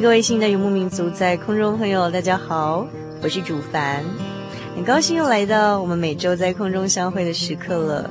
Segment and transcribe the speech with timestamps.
[0.00, 2.86] 各位新的游牧民族在空中朋友，大家好，
[3.20, 4.04] 我是主凡，
[4.76, 8.08] 很高兴又来到我们每周在空中相会的时刻了。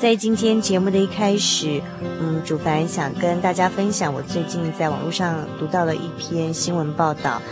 [0.00, 7.42] 在今天节目的一开始，嗯，主凡想跟大家分享我最近在网络上读到了一篇新闻报道，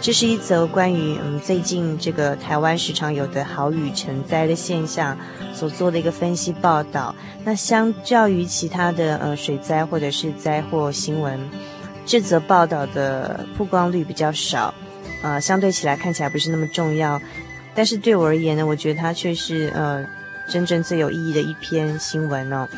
[0.00, 5.14] 这是一则关于嗯最近这个台湾时常有的豪雨成灾的现象
[5.52, 7.14] 所做的一个分析报道。
[7.44, 11.38] 那相较于其他的呃水灾或者是灾祸新闻，
[12.06, 14.72] 这则报道的曝光率比较少，
[15.20, 17.20] 呃，相对起来看起来不是那么重要，
[17.74, 20.02] 但是对我而言呢，我觉得它却是呃。
[20.48, 22.68] 真正最有意义的一篇新闻哦，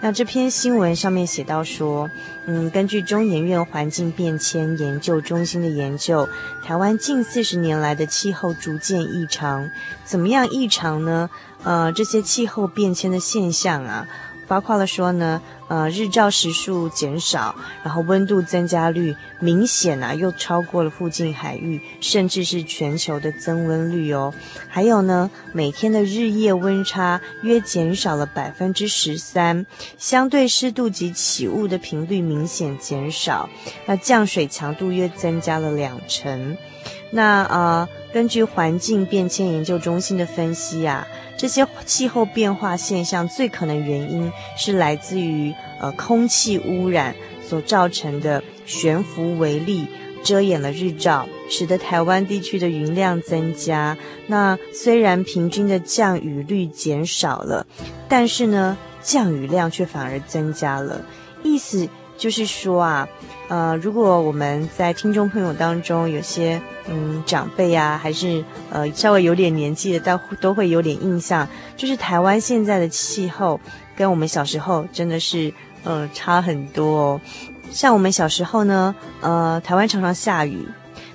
[0.00, 2.10] 那这篇新闻上面写到说，
[2.46, 6.28] 嗯，根据中研院环境变迁研究中心的研究，
[6.64, 9.70] 台湾近四十年来的气候逐渐异常，
[10.04, 11.30] 怎么样异常呢？
[11.62, 14.08] 呃，这些气候变迁的现象啊。
[14.52, 24.34] 包括了说呢，呃，日照时数减少，然后温度增加率明显啊，又超过了附近海域，甚至是全球的增温率哦。
[24.68, 29.64] 还有呢，每天的日夜温差约减少了百分之十三，
[29.96, 33.48] 相对湿度及起雾的频率明显减少，
[33.86, 36.58] 那降水强度约增加了两成。
[37.14, 41.06] 那呃，根据环境变迁研究中心的分析啊。
[41.36, 47.14] 这些气候变化现象最可能原因是来自于呃空气污染
[47.46, 49.86] 所造成的悬浮微粒
[50.22, 53.96] 遮掩了日照，使得台湾地区的云量增加。
[54.28, 57.66] 那虽然平均的降雨率减少了，
[58.08, 61.04] 但是呢降雨量却反而增加了。
[61.42, 61.86] 意思
[62.16, 63.06] 就是说啊。
[63.48, 73.60] 呃，如果我们在听众朋友当中有些嗯长辈啊，还是呃稍微有点年纪的，都都会有点印象，就是台湾现在的气候
[73.96, 75.52] 跟我们小时候真的是
[75.84, 77.20] 呃差很多哦。
[77.70, 80.66] 像我们小时候呢，呃，台湾常常下雨，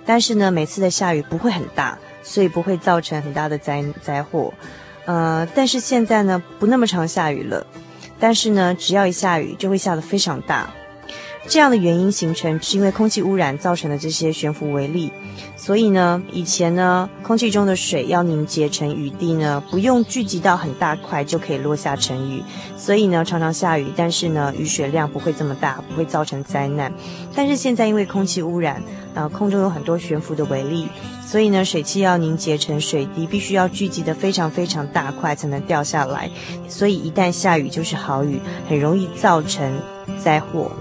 [0.06, 4.54] 但是呢，每次的下雨不会很大，所以不会造成很大的灾灾祸。
[5.06, 7.66] 呃，但是现在呢，不那么常下雨了，
[8.20, 10.68] 但是呢，只要一下雨就会下得非常大。
[11.50, 15.12] 这样的原因形成，是因为空气污染造成的这些悬浮微粒。
[15.56, 22.44] 所以呢，以前呢，空气中的水要凝结成雨滴呢，不用聚集到很大块就可以落下成雨。
[22.78, 26.92] 所以呢，常常下雨，但是呢，雨水量不会这么大，不会造成灾难。
[27.34, 28.84] 但是现在因为空气污染，
[29.14, 30.88] 呃，空中有很多悬浮的微粒，
[31.26, 36.30] 所以呢，水汽要凝结成水滴，必须要聚集得非常非常大块才能掉下来。
[36.68, 39.82] 所以一旦下雨就是好雨，很容易造成
[40.22, 40.72] 灾祸。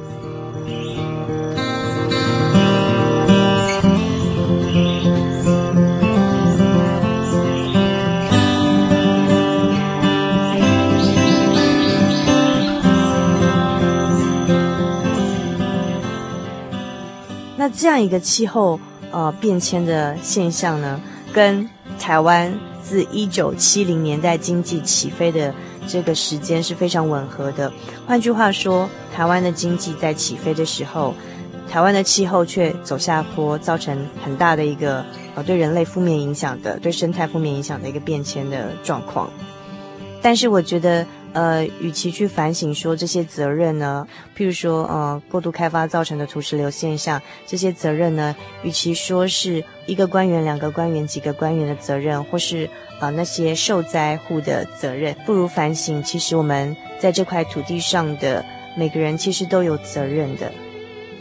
[17.76, 18.80] 这样一个气候
[19.10, 21.00] 呃变迁的现象呢，
[21.32, 21.68] 跟
[21.98, 22.52] 台湾
[22.82, 25.54] 自一九七零年代经济起飞的
[25.86, 27.70] 这个时间是非常吻合的。
[28.06, 31.14] 换句话说，台湾的经济在起飞的时候，
[31.70, 39.28] 台湾的气候却走下坡，造成很大的一个呃对人类负面影响的、对生态负面影响的一个变迁的状况。
[40.22, 52.64] 但是我觉得，呃，与其去反省说这些责任呢，譬如说，呃，过度开发造成的土石流现象，这些责任呢，与其说是一个官员、两个官员、几个官员的责任，或是
[53.00, 58.42] 啊、呃、那些受灾户的责任，不如反省，其实我们在这块土地上的
[58.74, 60.50] 每个人其实都有责任的。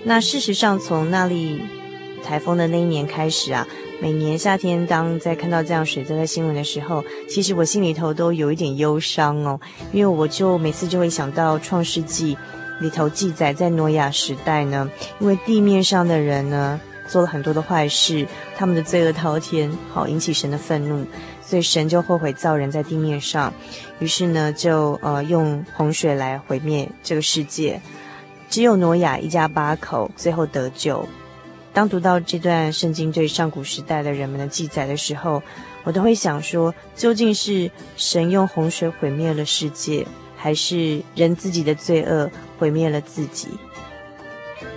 [0.06, 1.62] 那事实上，从那里
[2.23, 3.67] 台风的那一年开始啊。
[4.06, 9.60] 每年夏天，当在看到这样水灾的新闻的时候，其实我心里头都有一点忧伤哦，
[9.92, 12.36] 因为我就每次就会想到《创世纪》
[12.80, 14.88] 里头记载，在挪亚时代呢，
[15.19, 21.04] 因为地面上的人呢做了很多的坏事，他们的罪恶滔天，好引起神的愤怒，
[21.42, 23.51] 所以神就后悔造人在地面上，
[23.98, 27.81] 于是呢就呃用洪水来毁灭这个世界，
[28.51, 31.04] 只有挪亚一家八口最后得救。
[31.75, 35.44] 当读到这段圣经对上古时代的人们的记载的时候，
[35.83, 40.07] 我都会想说，究竟是神用洪水毁灭了世界，
[40.38, 43.50] 还是人自己的罪恶毁灭了自己？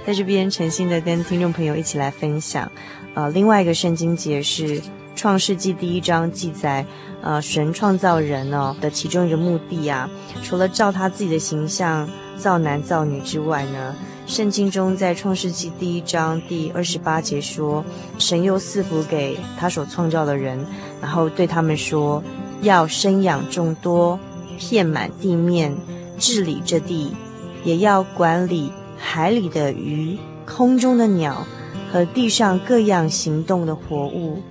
[0.04, 2.68] 在这边诚心的跟听众朋友一起来分享。
[3.14, 4.82] 呃，另外一个圣经节是
[5.14, 6.84] 创世纪第一章记载，
[7.22, 10.10] 呃，神创造人哦的其中一个目的啊，
[10.42, 13.94] 除了照他自己的形象造男造女之外呢。
[14.28, 17.82] 圣经中，在创世纪第一章第二十八节说
[18.20, 20.66] ：“神又赐福给他所创造的人，
[21.00, 22.22] 然后对他们说，
[22.60, 24.20] 要生养众多，
[24.58, 25.74] 遍满地面，
[26.18, 27.10] 治理这地，
[27.64, 31.46] 也要管理海里的鱼、空中的鸟
[31.90, 34.42] 和地上各样行动的活物。”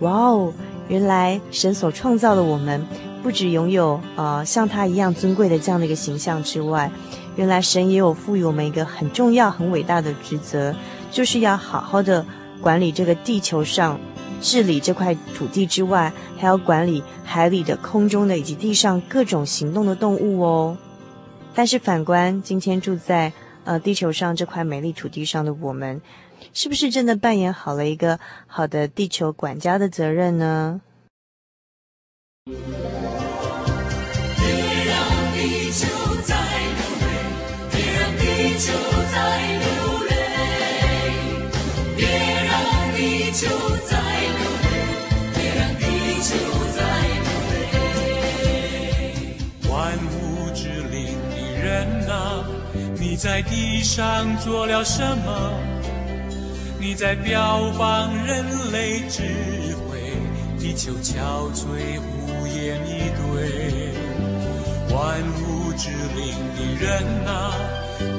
[0.00, 0.52] 哇哦！
[0.88, 2.86] 原来神所创造的我们，
[3.22, 6.90] 不只拥有呃像他一样尊贵的这样的一个形象之外，
[7.38, 10.74] 原来神也有赋予我们一个很重要、很伟大的职责，
[11.12, 12.26] 就是要好好的
[12.60, 14.00] 管理这个地球上、
[14.40, 20.76] 治理这块土地之外，还要管理海里的、空中的以及地上各种行动的动物哦。
[21.54, 23.32] 但是反观今天住在
[23.62, 26.02] 呃地球上这块美丽土地上的我们，
[26.52, 28.18] 是不是真的扮演好了一个
[28.48, 30.80] 好的地球管家的责任呢？
[43.86, 43.94] 在
[44.30, 44.70] 流泪，
[45.34, 45.84] 别让地
[46.22, 46.30] 球
[46.76, 46.78] 在
[47.24, 47.56] 流泪。
[49.68, 49.72] 万
[50.12, 50.16] 物
[50.54, 50.96] 之灵
[51.34, 51.66] 的人
[52.08, 52.44] 啊，
[52.98, 55.52] 你在地上做了什么？
[56.80, 59.22] 你在标榜人类智
[59.90, 59.98] 慧，
[60.58, 63.28] 地球憔悴无言以对。
[64.94, 67.52] 万物之灵的人啊。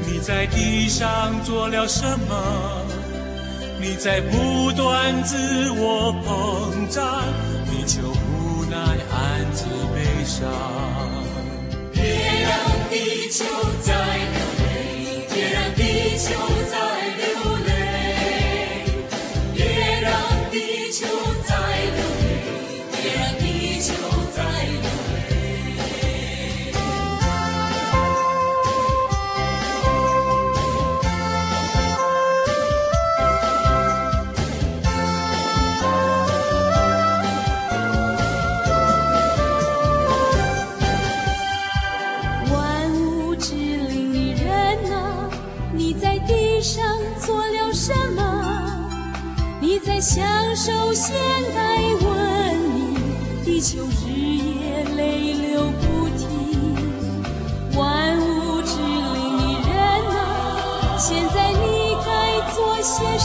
[0.05, 2.85] 你在地上做了什么？
[3.81, 5.37] 你在不断自
[5.71, 7.23] 我膨胀，
[7.71, 9.63] 你就无奈暗自
[9.95, 10.49] 悲伤。
[11.93, 12.03] 别
[12.43, 12.51] 让
[12.89, 13.45] 地球
[13.81, 16.27] 再流泪，别让地球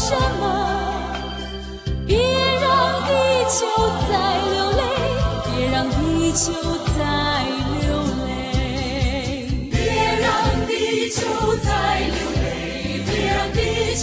[0.07, 0.45] 什么？
[2.07, 2.19] 别
[2.61, 2.69] 让
[3.07, 3.11] 地
[3.49, 3.65] 球
[4.07, 4.13] 再
[4.53, 4.83] 流泪，
[5.47, 6.53] 别让地球
[6.95, 7.01] 再
[7.81, 7.89] 流
[8.27, 8.29] 泪，
[9.71, 9.75] 别
[10.21, 10.27] 让
[10.67, 11.17] 地球
[11.65, 11.69] 再
[12.01, 13.57] 流泪，别让地
[13.97, 14.03] 球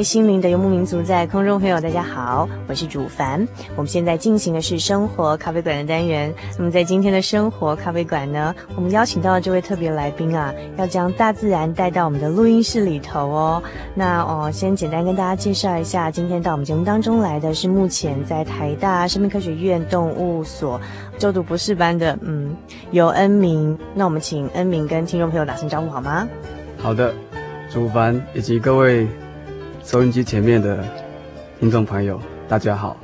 [0.00, 3.46] 位心灵的游牧民族，在空中朋友，大家好，我是主凡。
[3.76, 6.32] 我们现在进行的是生活咖啡馆的单元。
[6.56, 13.62] 那么在今天的生活咖啡馆呢，我们邀请到的这位特别来宾啊，要将大自然带到我们的录音室里头哦。
[13.94, 20.80] 那哦，先简单跟大家介绍一下，今天到我们节目当中来的是目前在台大生命科学院动物所
[21.18, 22.56] 就读博士班的，嗯，
[22.90, 23.78] 游恩明。
[23.94, 26.26] 那我们请恩明跟听众朋友打声招呼好吗？
[26.78, 27.12] 好的，
[27.70, 29.06] 主凡以及各位。
[29.82, 30.84] 收音机前面的
[31.58, 32.96] 听众朋友，大家好，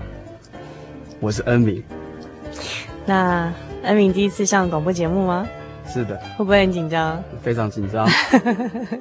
[1.20, 1.82] 我是恩明。
[3.04, 3.52] 那
[3.82, 5.46] 恩明第一次上广播节目吗？
[5.86, 6.16] 是的。
[6.36, 7.22] 会不会很紧张？
[7.42, 8.06] 非常紧张。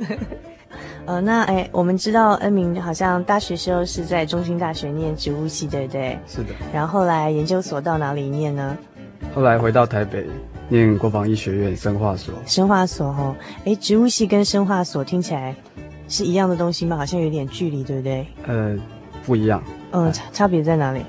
[1.05, 6.17] 呃，那哎，我们知道恩明好像大学时候是在中兴大学念植物系，对不对？
[6.25, 6.49] 是的。
[6.73, 8.75] 然后后来研究所到哪里念呢？
[9.33, 10.25] 后来回到台北
[10.69, 12.33] 念国防医学院生化所。
[12.47, 15.55] 生化所哦，哎，植物系跟生化所听起来。
[16.07, 16.97] 是一样的东西吗？
[16.97, 18.25] 好像有点距离，对不对？
[18.45, 18.77] 呃，
[19.25, 19.63] 不一样。
[19.91, 21.01] 嗯，差差别在哪里？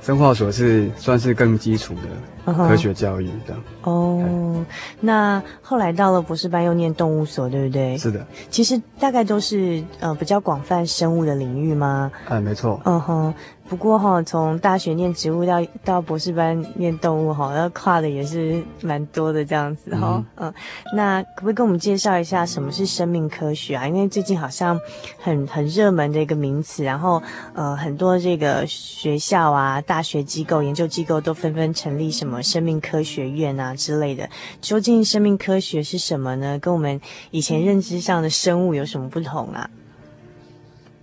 [0.00, 3.62] 生化所是算是更基础的科学教育这样。
[3.82, 4.64] 哦，嗯、
[5.00, 7.98] 那后来到了博士班又念动物所，对不对？
[7.98, 8.24] 是的。
[8.48, 12.12] 其实大概都是呃比较广泛生物的领域吗？
[12.26, 12.80] 哎、呃，没错。
[12.84, 13.34] 嗯哼。
[13.68, 20.24] 不过哈，从大学念植物到到博士班念动物哈，要跨的也是蛮多的这样子哈。
[20.36, 20.54] 嗯，嗯，
[20.94, 23.88] 那可不可以跟我们介绍一下什么是生命科学啊？
[23.88, 24.78] 因为最近好像
[25.18, 27.20] 很很热门的一个名词，然后
[27.54, 34.28] 呃很多这个学校啊、大学机构、研究机构都纷纷成立什么生命科学院啊之类的。
[34.60, 36.56] 究竟生命科学是什么呢？
[36.60, 37.00] 跟我们
[37.32, 39.68] 以前认知上的生物有什么不同啊？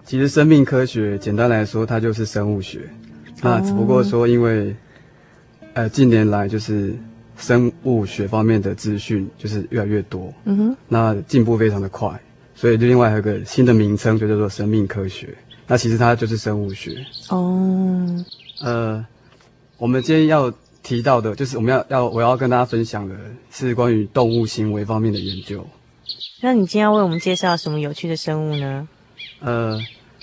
[0.05, 2.81] 其实生命科学简单来说，它就是生物学。
[3.41, 4.75] 那只不过说，因为
[5.73, 6.93] 呃近年来就是
[7.37, 12.09] 生物学方面的资讯就是越来越多，嗯哼，那进步非常的快，
[12.55, 15.35] 所以另外还有个新的名称就叫做生命科学。
[15.67, 16.95] 那其实它就是生物学。
[17.29, 18.25] 哦，
[18.61, 19.05] 呃，
[19.77, 23.15] 我们今天要提到的就是我们要要我要跟大家分享的
[23.49, 25.65] 是关于动物行为方面的研究。
[26.41, 28.87] 那你今天要为我们介绍什么有趣的生物呢？
[29.43, 29.77] 呃，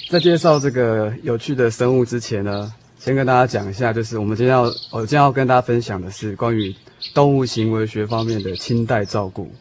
[0.09, 6.75] 在介绍这个有趣的生物之前呢，先跟大家讲一下，就是我们今天要，我今天要跟大家分享的是关于
[7.13, 9.53] 动物行为学方面的亲代照顾，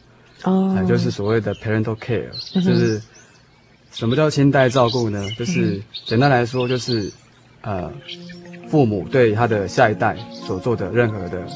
[0.44, 3.00] 哦、呃，就是所谓的 parental care，就是
[3.92, 5.22] 什么叫亲代照顾呢？
[5.38, 7.12] 就是简单来说，就是
[7.60, 7.92] 呃，
[8.68, 11.46] 父母对他的下一代所做的任何的，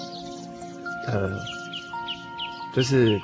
[1.08, 1.30] 呃，
[2.76, 3.18] 就是。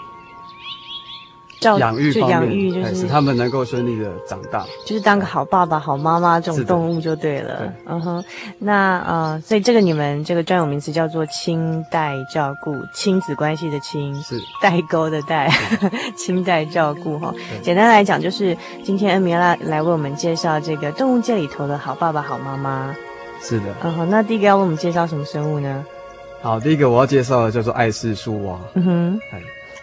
[1.61, 7.73] 养育方面，就是使他们能够顺利的长大，就是当个好爸爸、好妈妈这种动物就对了。
[7.87, 8.25] 嗯哼，
[8.59, 15.51] 那呃，所以这个你们这个专有名词叫做亲代照顾，亲子关系的亲是代沟的代，
[16.17, 17.35] 亲代照顾哈。
[17.63, 22.95] 简单来讲，就是今天恩铭来来为我们介绍这个动物界里头的好爸爸、好妈妈。
[23.43, 23.67] 是的。
[23.83, 25.85] 嗯哼，那第一个要为我们介绍什么生物呢？
[26.43, 28.59] 好，第一个我要介绍的叫做爱氏树蛙。
[28.75, 29.21] 嗯哼。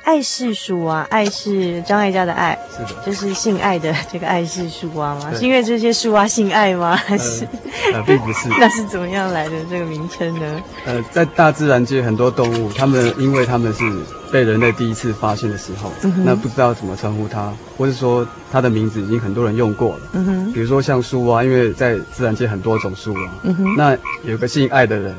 [0.07, 5.33] 爱氏树蛙，爱是张艾嘉的爱，是的，就是姓爱的这个爱氏树蛙吗？
[5.35, 6.95] 是因为这些树蛙姓爱吗？
[6.95, 7.45] 还是？
[7.93, 8.47] 呃，并不是。
[8.57, 10.61] 那是怎么样来的这个名称呢？
[10.85, 13.83] 呃，在大自然界，很多动物，它们因为它们是
[14.31, 20.01] 被人类第一次发现的时候，嗯、那不知道怎么称呼它，或是说它的名字已经很多人用过了。
[20.13, 20.53] 嗯哼。
[20.53, 23.75] 比如说像树蛙，因为在自然界很多种树蛙，嗯哼。
[23.75, 25.13] 那有个姓爱的人，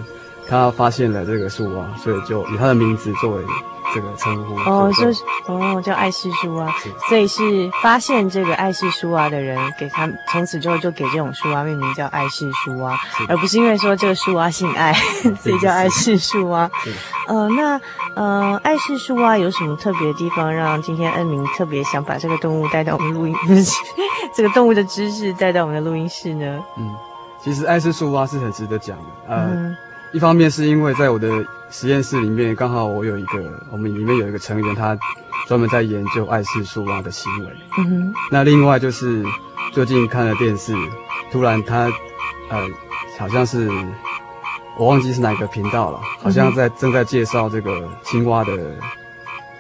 [0.49, 3.45] 他发现了这个树蛙，所以就以他的名字作为。
[3.95, 6.73] 这个称呼哦，就是哦，叫爱氏树蛙，
[7.09, 14.93] 所以是发现这个爱氏树蛙的人，给他从此之后就给这种树蛙命名叫爱氏树蛙，而不是因为说这个树蛙姓爱，
[15.41, 16.71] 所以叫爱氏树蛙。
[17.27, 17.81] 呃，那
[18.15, 23.73] 呃，爱氏树蛙有什么特别的地方，让今天恩明特别想把这个动物带到我们录音室，
[24.35, 26.59] 这个动物的知识带到我们的录音室呢？
[26.77, 26.95] 嗯，
[27.43, 29.37] 其实爱氏树蛙是很值得讲的，呃。
[29.47, 29.77] 嗯
[30.13, 33.39] 一方面是因为在我的实验室里面，刚好我有一个，
[33.71, 34.99] 我们里面有一个成员，他
[35.47, 37.53] 专门在研究爱氏树蛙的行为。
[37.79, 38.15] 嗯哼。
[38.31, 39.23] 那另外就是
[39.73, 40.75] 最近看了电视，
[41.31, 41.91] 突然他，
[42.49, 42.67] 呃，
[43.19, 43.71] 好像是
[44.79, 48.57] 我忘记是哪个频道了，好像在正在介绍这个青蛙的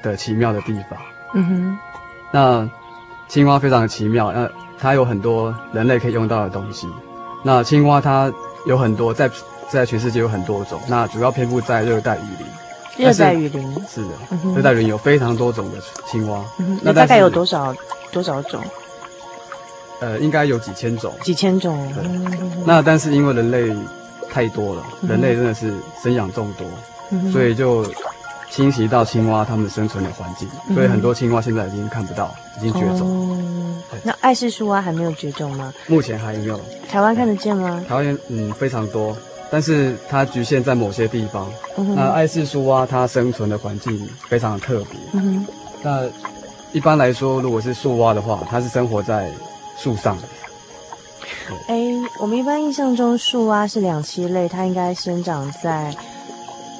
[0.02, 0.98] 的奇妙的地方。
[1.34, 1.78] 嗯哼，
[2.32, 2.70] 那
[3.28, 6.88] 青蛙非常的奇妙，那它有很多人类可以用到的东西。
[7.44, 8.32] 那青蛙它
[8.66, 9.30] 有很多在
[9.70, 12.46] 在全世界有很多种，那主要遍布在热带雨林。
[13.06, 14.08] 热带雨林是的，
[14.56, 15.78] 热带雨林有非常多种的
[16.10, 16.44] 青蛙。
[16.58, 17.74] 嗯、那大概有多少
[18.10, 18.60] 多少种？
[20.00, 21.12] 呃，应该有几千种。
[21.22, 21.92] 几千种。
[21.94, 22.04] 对。
[22.64, 23.72] 那但是因为人类
[24.30, 26.66] 太多了，人类真的是生养众多，
[27.10, 27.86] 嗯，所以就
[28.50, 33.02] 侵袭到青蛙它们生存的环境，嗯，所以很多青蛙现在已经看不到，已经绝种。
[33.02, 33.38] 哦。
[34.02, 35.72] 那爱氏树蛙还没有绝种吗？
[35.86, 36.60] 目前还没有。
[36.90, 37.82] 台湾看得见吗？
[37.88, 39.16] 台湾嗯非常多，
[39.50, 41.50] 但是它局限在某些地方。
[41.76, 44.98] 嗯、那爱氏树蛙它生存的环境非常的特别。
[45.12, 45.46] 嗯。
[45.82, 46.02] 那
[46.72, 49.30] 一般来说，如果是树蛙的话，它是生活在
[49.78, 50.24] 树上的。
[51.66, 55.94] 哎、欸，我们一般印象中树蛙是两栖类，它应该生长在，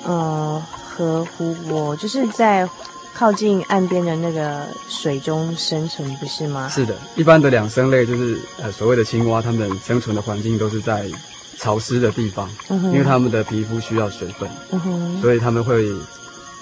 [0.05, 2.69] 呃，河湖泊，就是在
[3.15, 6.69] 靠近岸边的那个水中生存，不是吗？
[6.69, 11.07] 是的，一般的两生类就是呃所谓的青蛙，它们生存的环境都是在
[11.59, 15.85] 潮湿的地方，嗯，因为他们的皮肤需要水分，嗯，所以他们会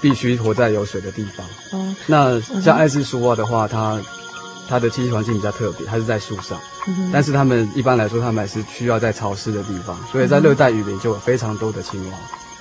[0.01, 1.47] 必须活在有水的地方。
[1.73, 4.01] 嗯，那像爱氏树蛙的话，它
[4.69, 6.59] 它的栖息环境比较特别，它是在树上。
[7.13, 12.19] 但是他们一般来说，他们还是需要在潮湿的地方，所以在热带雨林就有非常多的青蛙。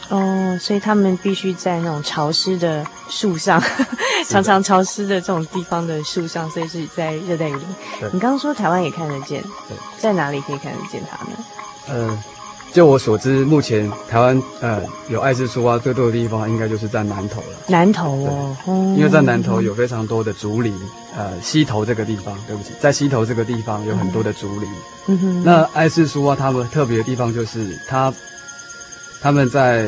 [0.10, 3.62] 哦，所以他们必须在那种潮湿的树上，
[4.28, 7.62] 常常潮湿的这种地方的树上，所以是在热带雨林。
[8.14, 11.38] 你刚刚说台湾也看得见，对，在哪里可以看得见它呢？
[11.90, 12.18] 呃。
[12.74, 17.48] 就我所知，目前台湾呃有爱氏树蛙最多的地方，应该就是在南投了。
[17.68, 18.58] 南投哦，
[18.98, 20.78] 因为在南投有非常多的竹林，
[21.16, 24.70] 呃，溪头这个地方，对不起，在溪头这个地方有很多的竹林。
[25.08, 25.44] 嗯哼。
[25.46, 28.14] 那爱氏树蛙它们特别的地方就是它，
[29.22, 29.88] 它们在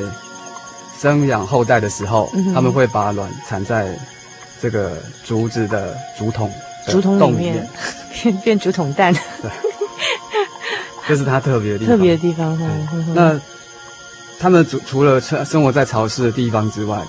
[0.98, 4.00] 生养后代的时候，嗯、他们会把卵产在
[4.62, 4.94] 这个
[5.26, 6.50] 竹子的竹筒
[6.88, 7.68] 竹筒里面，
[8.24, 9.14] 变变竹筒蛋。
[9.42, 9.52] 对。
[11.08, 11.96] 这是它特别的地方。
[11.96, 12.58] 特别的地方。
[13.14, 13.40] 那
[14.40, 17.02] 他们除除了生生活在潮湿的地方之外，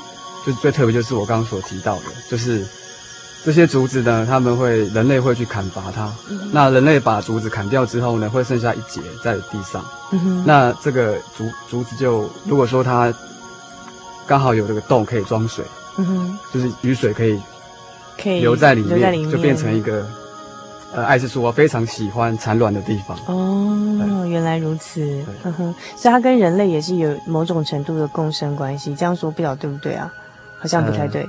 [0.46, 2.64] 就最特别就是我刚刚所提到的，就是
[3.44, 6.10] 这些竹子呢，他们会人类会去砍伐它。
[6.30, 9.84] 嗯、那人类把竹子砍掉之后呢，会剩下一节在地上。
[10.12, 13.12] 嗯、那这个竹竹子就如果说它
[14.26, 15.64] 刚好有这个洞可以装水，
[15.98, 17.38] 嗯，就是雨水可以
[18.22, 20.06] 可以留在里面，就变成一个。
[20.94, 23.16] 呃，爱氏树蛙非常喜欢产卵的地方。
[23.26, 25.22] 哦，原来如此。
[25.42, 28.94] 呵呵，所以它跟人类也是有某种程度的共生关系。
[28.94, 30.10] 这样说不晓得对不对啊？
[30.58, 31.22] 好像不太对。
[31.22, 31.28] 呃、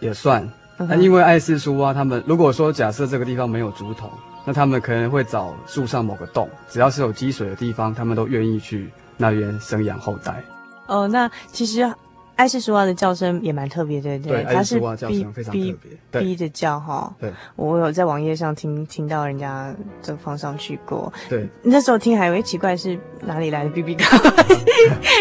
[0.00, 0.48] 也算。
[0.76, 4.08] 那、嗯、因为爱氏树蛙，他们如果说假设这个地方没有竹筒，
[4.44, 10.44] 那他们可能会找树上某个洞，只要是有积水的地方，他们都愿意去那边生养后代。
[10.86, 11.92] 哦，那其实。
[12.38, 15.74] 爱氏树蛙的叫声也蛮特别，对对，它是哔哔
[16.12, 17.12] 哔的叫哈。
[17.18, 21.12] 对，我有在网页上听听到人家就放上去过。
[21.28, 24.16] 对，那时候听还以为奇怪是哪里来的 BB 扣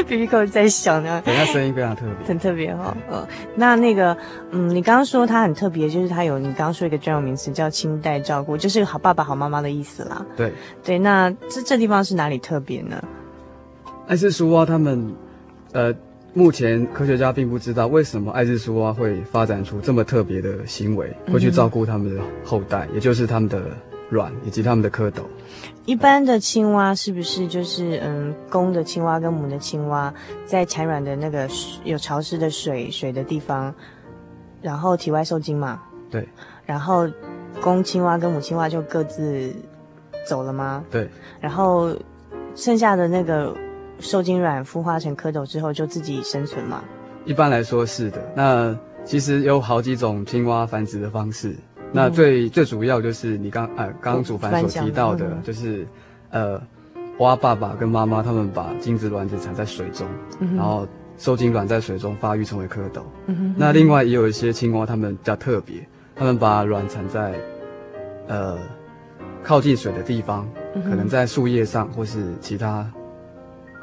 [0.08, 1.20] ，BB 扣在响呢。
[1.26, 2.96] 对，它声音非常特别，很特别哈。
[3.10, 4.16] 呃，那那个，
[4.52, 10.24] 嗯，你刚刚说它很特别，就是它有你刚刚说一个专有名词叫亲代照顾，就是好爸爸好妈妈的意思啦。
[10.36, 10.54] 对
[10.84, 13.04] 对，那这这地方是哪里特别呢？
[14.06, 15.16] 爱氏树蛙他们，
[15.74, 15.92] 呃。
[16.38, 23.76] 目前科学家并不知道为什么爱氏树蛙会发展出这么特别的行为，会去照顾他们的后代，嗯、也就是他们的
[24.12, 25.24] 卵以及他们的蝌蚪。
[25.86, 30.14] 一般的青蛙是不是就是嗯，公的青蛙跟母的青蛙
[30.46, 31.50] 在产卵的那个
[31.84, 33.74] 有潮湿的水水的地方，
[34.62, 35.82] 然后体外受精嘛？
[36.12, 36.24] 对。
[36.68, 37.10] 然后
[37.62, 39.52] 公青蛙跟母青蛙就各自
[40.24, 40.86] 走了吗？
[40.92, 41.10] 对。
[41.42, 41.96] 然后
[42.54, 43.58] 剩下的那个。
[44.00, 46.84] 受精卵孵化成蝌蚪之后，就自己生存吗？
[47.26, 48.22] 一般来说是的。
[48.36, 51.50] 那其实有好几种青蛙繁殖的方式。
[51.50, 55.88] 嗯、那最最主要就是你刚呃刚刚主凡所提到的，就是
[56.30, 56.62] 呃
[57.20, 60.08] 蛙爸爸跟妈妈他们把精子卵子产在水中，
[60.40, 63.02] 嗯、然后受精卵在水中发育成为蝌蚪。
[63.26, 65.76] 嗯、那另外也有一些青蛙，它们比较特别，
[66.16, 67.34] 它们把卵产在
[68.28, 68.58] 呃
[69.44, 72.86] 靠近水的地方，嗯、可能在树叶上或是其他。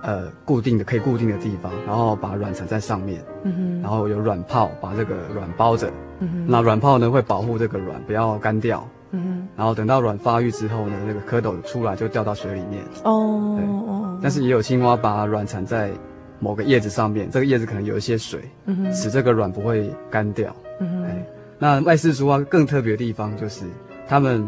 [0.04, 5.90] 呃，固定的可以固定的地方，然后把卵产在上面，嗯哼，然后有卵泡把这个卵包着，
[6.20, 15.90] 嗯哼，那卵泡呢会保护这个卵不要干掉，嗯哼，然后等到卵发育之后呢，那个蝌蚪出来就掉到水里面，哦，对，哦，但是也有青蛙把卵产在
[16.38, 21.26] 某个叶子上面，这个叶子可能有一些水，嗯哼，使这个卵不会干掉，嗯哼，哎，
[21.58, 23.64] 那爱氏树蛙更特别的地方就是，
[24.06, 24.46] 它们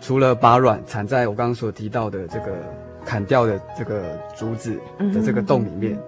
[0.00, 2.52] 除了把卵产在我刚刚所提到的这个。
[3.06, 5.98] 砍掉的这个竹子的这个洞里面。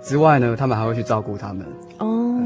[0.00, 1.66] 之外呢，他们还会去照顾他们。
[1.98, 2.40] 哦，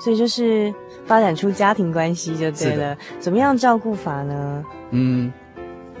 [0.00, 2.96] 所以就是发展出家庭关系就对了。
[3.20, 4.64] 怎么样照顾法呢？
[4.90, 5.32] 嗯，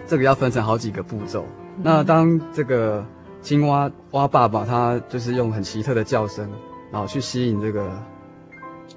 [0.06, 1.44] 这个要分成好几个步骤。
[1.76, 3.04] 嗯、那当这个
[3.40, 6.50] 青蛙蛙爸爸他就是用很奇特的叫声，
[6.90, 7.88] 然后去吸引这个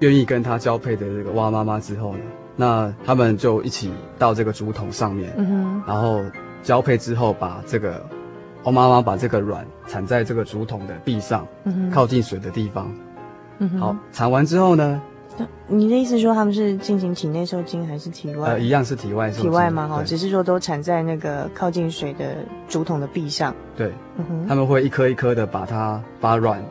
[0.00, 2.20] 愿意跟他交配的这个蛙妈妈之后呢，
[2.56, 5.32] 那他们就一起到这个竹筒上面，
[5.86, 6.20] 然后
[6.62, 8.04] 交配之后把这个。
[8.62, 12.92] 我妈妈把这个卵产在这个竹筒的壁上，嗯、靠近水的地方。
[13.56, 15.00] 嗯、好，产完之后呢？
[15.66, 18.50] 你的意思说他们是进行体内受精还是体外？
[18.50, 19.44] 呃，一样是体外受精。
[19.44, 19.88] 体外嘛？
[19.88, 22.36] 哈，只是说都产在那个靠近水的
[22.68, 23.54] 竹筒的壁上。
[23.74, 26.62] 对，嗯、他们会一颗一颗的把它把卵，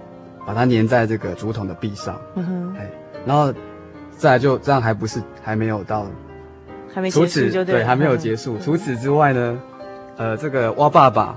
[0.45, 2.21] 把它粘在这个竹筒的壁上。
[2.35, 2.87] 嗯哼，哎，
[3.25, 3.51] 然后
[4.15, 6.05] 再来就这样还不是还没有到，
[6.93, 8.57] 还没结束就对，对，还没有结束。
[8.57, 9.59] 嗯、除此之外呢，
[10.19, 11.35] 呃，这个蛙爸爸。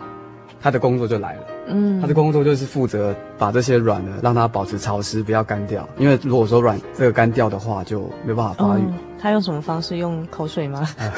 [0.65, 5.89] 他的工作就来了，嗯，他的工作就是负责把这些卵呢，让它保持潮湿，不要干掉。
[5.99, 8.83] 因为如果说卵这个干掉的话，就没办法发育。
[8.83, 8.95] 嗯。
[9.19, 9.97] 他用什么方式？
[9.97, 10.89] 用口水吗？
[10.99, 11.13] 呃，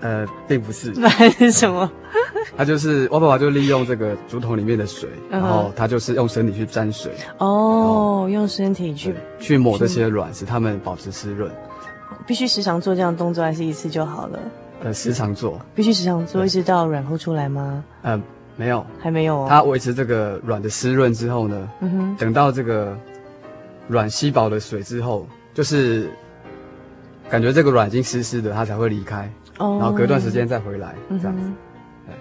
[0.00, 0.92] 呃，并不是。
[0.94, 1.90] 那还是什么？
[2.56, 7.10] 他就是蛙爸爸就利用这个竹筒里面的水，然后他就是用身体去沾水。
[7.38, 11.50] 哦，用身体去去抹这些卵，使它们保持湿润。
[12.28, 14.38] 必须时常做这样的动作，还是一次就好了？
[14.82, 17.82] 呃，时常做，必须时常做，一直到卵后出来吗？
[18.02, 18.22] 嗯、呃，
[18.56, 19.46] 没有，还没有、哦。
[19.48, 22.94] 它维持这个卵的湿润之后呢，嗯哼，等到这个
[23.88, 26.10] 卵吸饱了水之后，就是
[27.30, 31.50] 感觉这个卵已经湿湿的，它才会离开，哦，然后隔段时间再回来，嗯、这样子。
[32.06, 32.14] 对，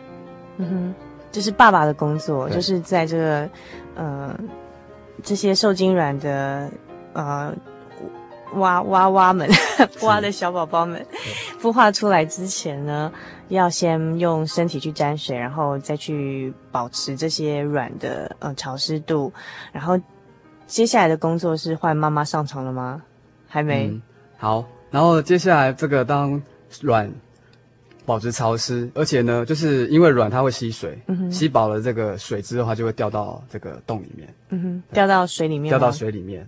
[0.57, 0.93] 嗯哼，
[1.31, 3.49] 这是爸爸的工作，就是在这个
[3.95, 4.39] 呃
[5.21, 6.69] 这些受精卵的
[7.13, 7.53] 呃。
[8.55, 9.49] 蛙蛙蛙们，
[10.01, 11.05] 蛙 的小宝宝们，
[11.61, 13.11] 孵化出来之前呢，
[13.49, 19.31] 要先用身体去沾水，然后再去保持这些软的呃潮湿度，
[19.71, 19.99] 然后
[20.67, 23.01] 接下来的工作是换妈妈上床了吗？
[23.47, 23.87] 还没。
[23.87, 24.01] 嗯、
[24.37, 26.41] 好，然后接下来这个当
[26.81, 27.11] 卵
[28.05, 36.47] 保持潮湿，而且呢，就是因为卵它会吸水，嗯、吸饱了这个水之后，它就会掉到这个洞里面，嗯哼，掉到水里面，掉到水里面。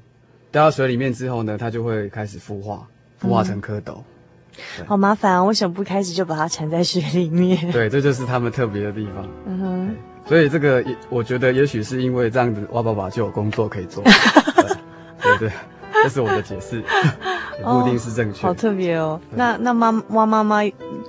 [0.56, 2.88] 掉到水里面之后呢，它就会开始孵化，
[3.22, 3.98] 孵化成蝌蚪。
[4.80, 5.44] 嗯、好麻烦啊！
[5.44, 7.60] 为什么不开始就把它缠在水里面？
[7.74, 9.28] 对，这就是他们特别的地方。
[9.46, 9.96] 嗯哼。
[10.26, 14.02] 所以这个也，我觉得也许是因为这样子，蛙爸爸就有工作可以做。
[15.22, 15.52] 对对，
[16.04, 16.82] 这是我的解释，
[17.62, 18.48] 不一定是正确、哦。
[18.48, 19.20] 好特别哦。
[19.32, 20.62] 那那妈蛙妈妈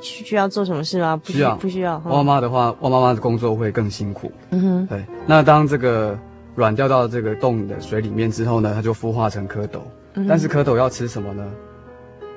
[0.02, 1.16] 需要做什么事吗？
[1.24, 1.98] 不需要，不需要。
[2.06, 4.32] 蛙妈的话，蛙妈妈的工作会更辛苦。
[4.50, 4.86] 嗯哼。
[4.88, 5.04] 对。
[5.24, 6.18] 那当这个。
[6.56, 9.78] 卵掉到这个洞的水里面之后呢，它就孵化成蝌蚪。
[10.14, 11.52] 嗯、但是蝌蚪要吃什么呢？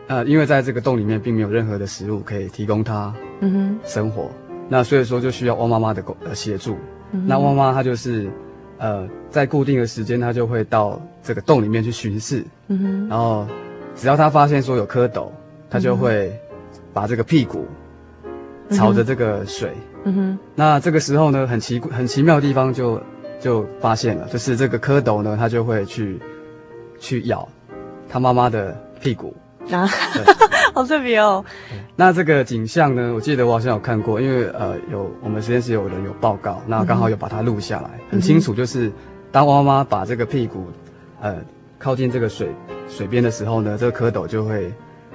[0.08, 3.13] 呃，因为在这个洞里面并没有任何的食物可以提供它
[3.86, 6.73] 生活，嗯、那所以说就需要汪妈妈的工呃协助。
[7.12, 8.29] 嗯、哼那蛙妈它就是
[8.77, 12.43] 呃在固定的时间，它就会到这个洞里面去巡视。
[12.67, 13.47] 嗯、哼然后
[13.95, 15.29] 只要她发现说有蝌蚪，
[15.69, 16.38] 她就会
[16.91, 17.65] 把这个屁股
[18.71, 19.71] 朝着这个水。
[20.03, 23.01] 嗯、哼那这个时候呢，很奇很奇妙的地方就。
[23.39, 26.19] 就发现了，就是这个蝌蚪呢，它就会去
[26.99, 27.47] 去咬
[28.10, 29.36] 它妈妈的屁股
[29.71, 30.23] 啊，对
[30.73, 31.43] 好特别哦。
[31.95, 38.91] 那这个景象呢，我记得我好像有看过，因为呃，有我们实验室有人有报告，那刚好有把它录下来，嗯、很清楚，就是
[39.32, 40.67] 当蛙妈妈把这个屁股
[41.21, 41.38] 呃
[41.78, 42.49] 靠近这个水
[42.88, 44.71] 水边的时候呢，这个蝌蚪就会。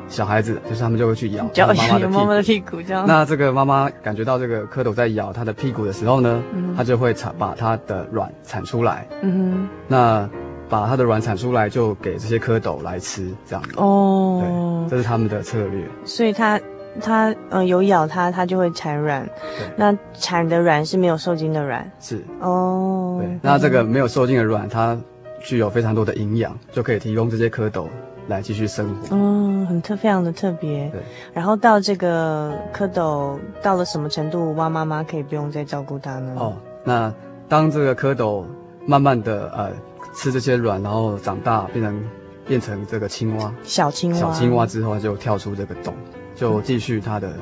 [0.06, 3.04] 小孩子就是他们就会去咬妈妈的，妈妈的屁股，这样。
[3.06, 6.42] 那这个妈妈感觉到这个蝌蚪在咬它的屁股的时候呢，
[6.76, 9.08] 它、嗯、就会产把它的卵产出来。
[9.22, 9.68] 嗯哼。
[9.88, 10.28] 那
[10.68, 13.72] 把它的卵产出来，就给这些蝌蚪来吃，这样子。
[13.76, 14.86] 哦。
[14.88, 15.84] 对，这是他们的策略。
[16.04, 16.60] 所以它
[17.00, 19.24] 它呃有咬它，它就会产卵。
[19.58, 19.66] 对。
[19.76, 21.90] 那产的卵是没有受精的卵。
[21.98, 22.22] 是。
[22.40, 23.18] 哦。
[23.20, 23.38] 对。
[23.42, 24.96] 那这个没有受精的卵，它
[25.40, 27.86] 具有非常多的营养，就可以提供这些蝌蚪。
[28.26, 30.88] 来继续生活，嗯，很特，非常的特别。
[30.90, 36.34] 对，然后到这个蝌蚪到了什么程度，蛙妈妈可以不用再照顾它呢？
[36.38, 37.12] 哦，那
[37.48, 38.44] 当这个蝌蚪
[38.86, 39.70] 慢慢的呃
[40.14, 42.04] 吃这些卵，然后长大变成
[42.46, 45.92] 变成这个青蛙，小青蛙，小青蛙之后就跳出这个洞，
[46.34, 47.34] 就继续它的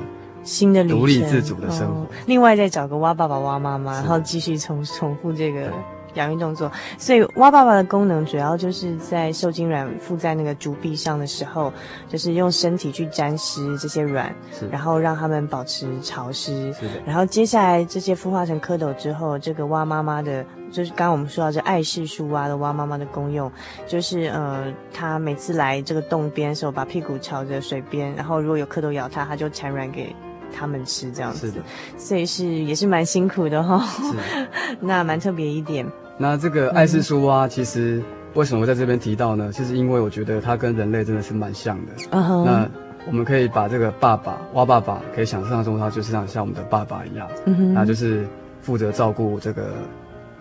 [0.43, 2.01] 新的独立自主的生活。
[2.01, 5.71] 哦，另外再找个蛙爸爸、蛙妈妈，然后继续重重复这个。
[6.15, 11.71] 养育动作，所以蛙爸爸的功能主要就是在受精卵附在那个竹壁上的时候，
[12.07, 16.71] 就是用身体去沾湿这些卵，是然后让它们保持潮湿。
[16.73, 17.01] 是的。
[17.05, 23.51] 然后接下来这些孵化成蝌蚪之后，这个蛙妈妈的，就是刚刚我们说到这爱氏树蛙的蛙妈妈的功用，
[23.87, 30.15] 就是呃，它每次来这个洞边的时候，把屁股朝着水边，然后如果有蝌蚪咬它，它就产卵给
[30.55, 31.61] 它们吃这样子，是的，
[31.97, 33.81] 所以是也是蛮辛苦的哈、哦。
[34.11, 34.47] 是，
[34.79, 35.85] 那蛮特别一点。
[36.17, 38.01] 那这个艾氏苏蛙其实
[38.35, 39.51] 为什么在这边提到呢？
[39.51, 41.93] 就是因为我觉得它跟人类真的是蛮像的。
[42.11, 42.67] 那
[43.05, 48.25] 我们可以把这个爸爸蛙爸爸，可以想象中他就是像像我们的爸爸一样，嗯哼，那就是
[48.61, 49.73] 负责照顾这个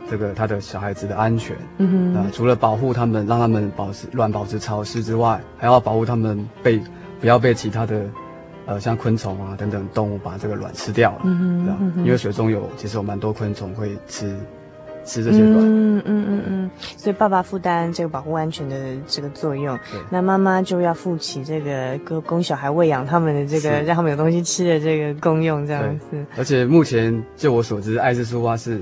[0.09, 6.81] 这个他的小孩子的安全，嗯哼，那除了保护他们，让他们保持卵保持潮湿之外，还要保护他们被
[7.21, 8.05] 不要被其他的
[8.67, 14.39] 呃像昆虫啊等等动物把这个卵吃掉了，嗯哼，这样，嗯哼，因为水中有其实有蛮多昆虫会吃。
[15.05, 26.25] 吃这些卵，嗯嗯嗯嗯，所以爸爸负担这个保护安全的这个作用，对，那妈妈就要负起这个供供小孩喂养他们的这个让他们有东西吃的这个功用，这样子。
[26.37, 28.81] 而且目前就我所知，爱氏苏蛙是，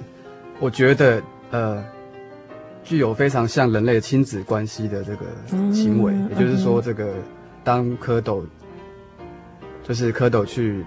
[0.58, 1.82] 我觉得呃，
[2.84, 5.26] 具有非常像人类亲子关系的这个
[5.72, 7.14] 行为，嗯、也就是说，这个
[7.64, 8.42] 当蝌蚪，
[9.82, 10.84] 就是蝌蚪去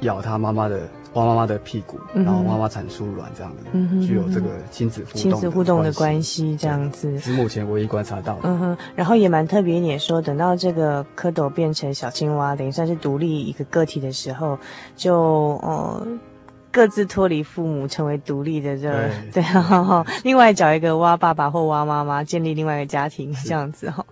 [0.00, 0.80] 咬它妈妈的。
[1.16, 8.40] 蛙妈妈的屁股，然后妈妈产出卵，这样的，具有这个亲子互动亲子互动的关系，这样子是目前唯一观察到的。
[8.44, 14.58] 嗯哼，然后也蛮特别一点，说等到这个蝌蚪变成小青蛙，等于算是独立一个个体的时候，
[14.94, 16.06] 就呃。
[16.76, 19.10] 各自脱离父母，成为独立的这对，
[19.40, 24.04] 对，然后另外找一个蛙爸爸或蛙妈妈，建立另外一个家庭，这样子哈。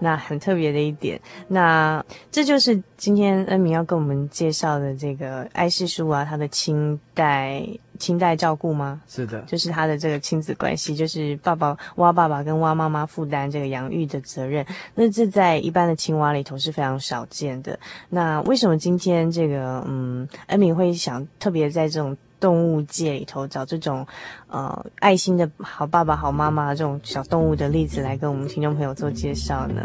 [0.00, 7.66] 那很特别的一点，那这就是今天恩明要跟我们介绍的这个艾氏苏蛙，它的清代。
[8.00, 9.00] 亲代照顾吗？
[9.06, 14.66] 是的，就是他的这个亲子关系，就是爸爸蛙爸爸跟蛙妈妈负担这个养育的责任。
[14.96, 17.78] 那这在一般的青蛙里头是非常少见的。
[18.08, 24.06] 那为什么今天这个嗯，恩敏会想特别在这种动物界里头找这种
[24.48, 29.82] 呃爱心的好爸爸、好妈妈这种小动物的例子来跟我们听众朋友做介绍呢？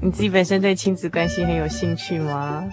[0.00, 2.64] 你自己本身对亲子关系很有兴趣吗？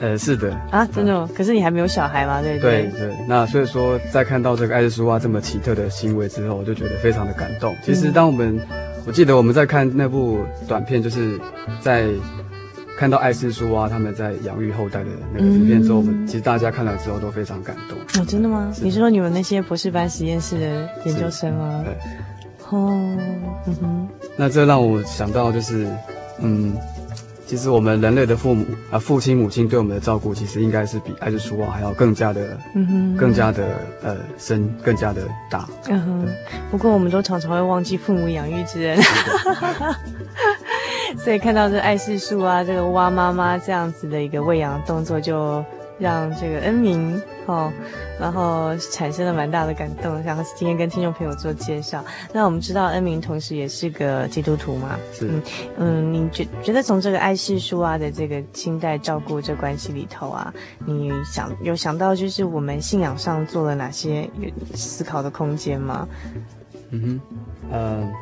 [0.00, 1.28] 呃，是的啊，真的吗？
[1.34, 2.42] 可是你还没有小孩嘛？
[2.42, 3.16] 对对对，对。
[3.28, 7.74] 那所以说，在看到这个爱氏苏蛙这么奇特的行为之后，我就觉得非常的感动。
[7.82, 11.38] 其实，当我们，嗯、我记得我们在看那部短片，就是
[11.80, 12.08] 在
[12.98, 17.96] 看到爱氏苏蛙他们在养育后代的那个影片之后，嗯、我们其实大家看了之后都非常感动。
[18.20, 18.70] 哦，真的吗？
[18.74, 21.84] 是你是说你们那些博士班实验室的研究生吗？
[21.84, 21.94] 对。
[22.70, 22.90] 哦，
[23.66, 24.08] 嗯哼。
[24.36, 25.86] 那这让我想到，就是，
[26.40, 26.76] 嗯。
[27.46, 35.68] 其实我们人类的父母啊，父亲母亲对我们的照顾，其实应该是比爱之初啊还要更加的，嗯哼，更加的呃深，更加的大。
[35.88, 36.26] 嗯哼。
[36.70, 38.98] 不过我们都常常会忘记父母养育之恩，
[41.22, 45.64] 所以看到这爱世树啊这个蛙妈妈这样子的一个喂养动作，就
[45.98, 47.72] 让这个恩铭哦。
[48.20, 52.04] 然后产生了蛮大的感动，然后今天跟听众朋友做介绍。
[52.32, 55.42] 那我们知道恩铭同时也是个基督徒嘛，是嗯
[55.78, 60.54] 嗯，你觉觉得从这个艾氏苏蛙的这个清代照顾这关系里头啊，
[60.86, 66.06] 你想有想到就是我们信仰上做了哪些有思考的空间吗？
[66.90, 67.20] 嗯
[67.68, 68.12] 哼，呃，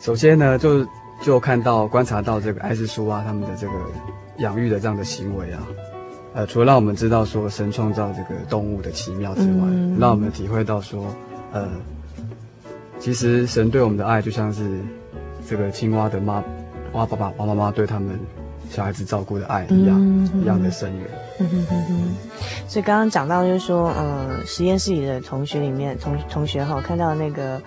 [0.00, 0.84] 首先呢，就
[1.22, 3.72] 就看到观察到这个艾氏苏蛙他们的这个
[4.38, 5.62] 养育的这样的行为啊。
[6.32, 11.06] 呃，除了让我们知道说神创造这个动物的奇妙之外，嗯、让我们体会到说，
[11.52, 11.68] 呃，
[12.98, 14.80] 其实神对我们的爱就像是
[15.48, 16.42] 这个青蛙的妈
[16.92, 18.18] 蛙爸爸、蛙妈妈对他们
[18.68, 21.08] 小孩子照顾的爱一样，一样的深远。
[22.68, 27.60] 所以刚刚讲到就是说，呃，实验室里的同学里面，同同学哈，看到那个。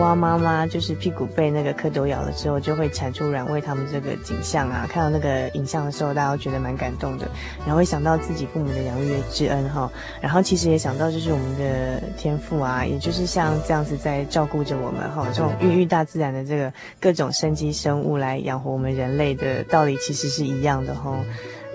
[0.00, 4.86] 蛙妈妈就是屁股被那个蝌蚪咬了之后，就会产出卵喂他们这个景象啊。
[4.88, 9.92] 看到那个影像的时候，大家都觉得蛮感动的，然后会想到自己父母的养育之恩哈。
[10.18, 15.26] 然后其实也想到就是我们的天父啊，也就是像这样子在照顾着我们哈。
[15.30, 21.22] 这种孕育大自然的这个各种生机生物来养活我们人类的道理，其实是一样的哈。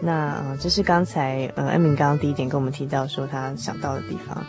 [0.01, 4.45] 那呃，这是刚才呃恩铭刚刚第一点跟我们提到说他想到的地方。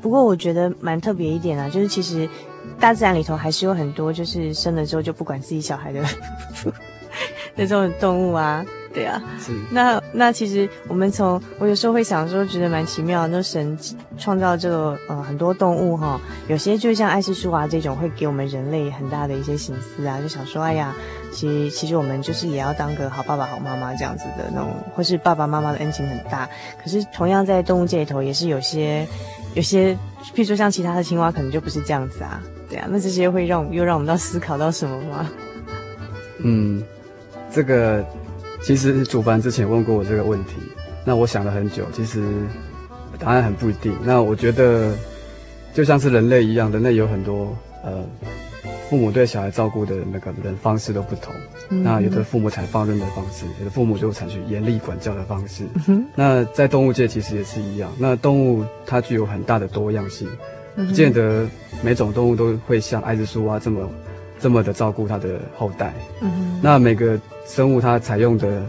[0.00, 2.28] 不过我觉得蛮特别一点啊，就是其实
[2.78, 6.04] 大自然里头还是有很多就是生了之后就不管自己小孩的
[7.56, 9.22] 那种动物啊，对啊。
[9.38, 9.52] 是。
[9.70, 13.78] 那那其实我们从我有时候会想说，觉得蛮奇妙的，那神
[14.16, 20.94] 创造这个呃很多动物哈，有些就像爱氏苏蛙这种会给我们人类很大的一些心思啊，就想说哎呀，
[21.32, 26.48] 其实其实我们就是也要当个好爸爸好妈妈这样子的那种，或是爸爸妈妈的恩情很大。
[26.82, 29.06] 可是同样在动物界里头也是有些。
[29.54, 29.94] 有些，
[30.34, 35.30] 譬如说像其他的青蛙，可能就不是这样子啊，对啊，那这些会让我们又让我们到思考到什么吗？
[36.44, 36.84] 嗯，
[37.50, 38.04] 这个
[38.62, 40.54] 其实主办之前问过我这个问题，
[41.04, 42.22] 那我想了很久，其实
[43.18, 43.94] 答案很不一定。
[44.04, 44.94] 那我觉得
[45.72, 48.04] 就像是人类一样，人类有很多呃
[48.90, 51.32] 父母对小孩照顾的那个人方式都不同。
[51.70, 55.64] 嗯、那有的父母采放任的方式，有的父母就采取严厉管教的方式。
[55.86, 57.90] 嗯、那在动物界其实也是一样。
[57.98, 60.26] 那动物它具有很大的多样性，
[60.74, 61.46] 不见得
[61.82, 63.90] 每种动物都会像爱之树蛙这么
[64.40, 65.92] 这么的照顾它的后代。
[66.22, 68.62] 嗯、那每个生物它采用的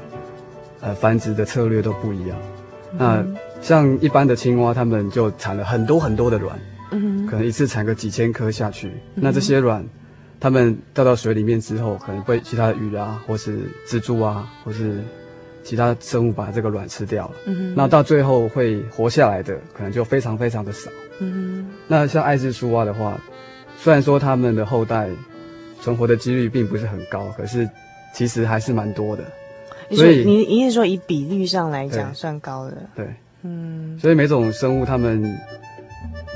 [0.80, 2.38] 呃繁殖的策略都不一样。
[2.94, 6.58] 嗯、那像一般的青蛙，它们就产了很多很多的卵。
[6.92, 9.86] 嗯，可能一次产个几千颗下去，嗯、那这些卵，
[10.40, 15.04] 它们掉到水里面之后，可能被其他的鱼啊，或是蜘蛛啊，或是
[15.64, 17.34] 其他生物把这个卵吃掉了。
[17.46, 20.90] 嗯，那到最后会活下来的，可能就非常非常的少。
[21.20, 23.20] 嗯，那像爱之树蛙的话，
[23.78, 25.10] 虽然说它们的后代
[25.82, 27.70] 存活的几率并不是很高，可是
[28.14, 29.24] 其实还是蛮多的。
[29.92, 32.78] 所以你你是说以比率上来讲算高的？
[32.96, 33.08] 对，
[33.44, 35.38] 嗯，所以每种生物它们。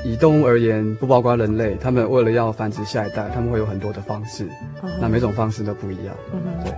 [0.04, 4.44] 以动物而言，不包括人类，他们为了要繁殖下一代，他们会有很多的方式。
[4.82, 4.90] Uh.
[5.00, 6.14] 那每种方式都不一样。
[6.30, 6.74] 嗯哼，对。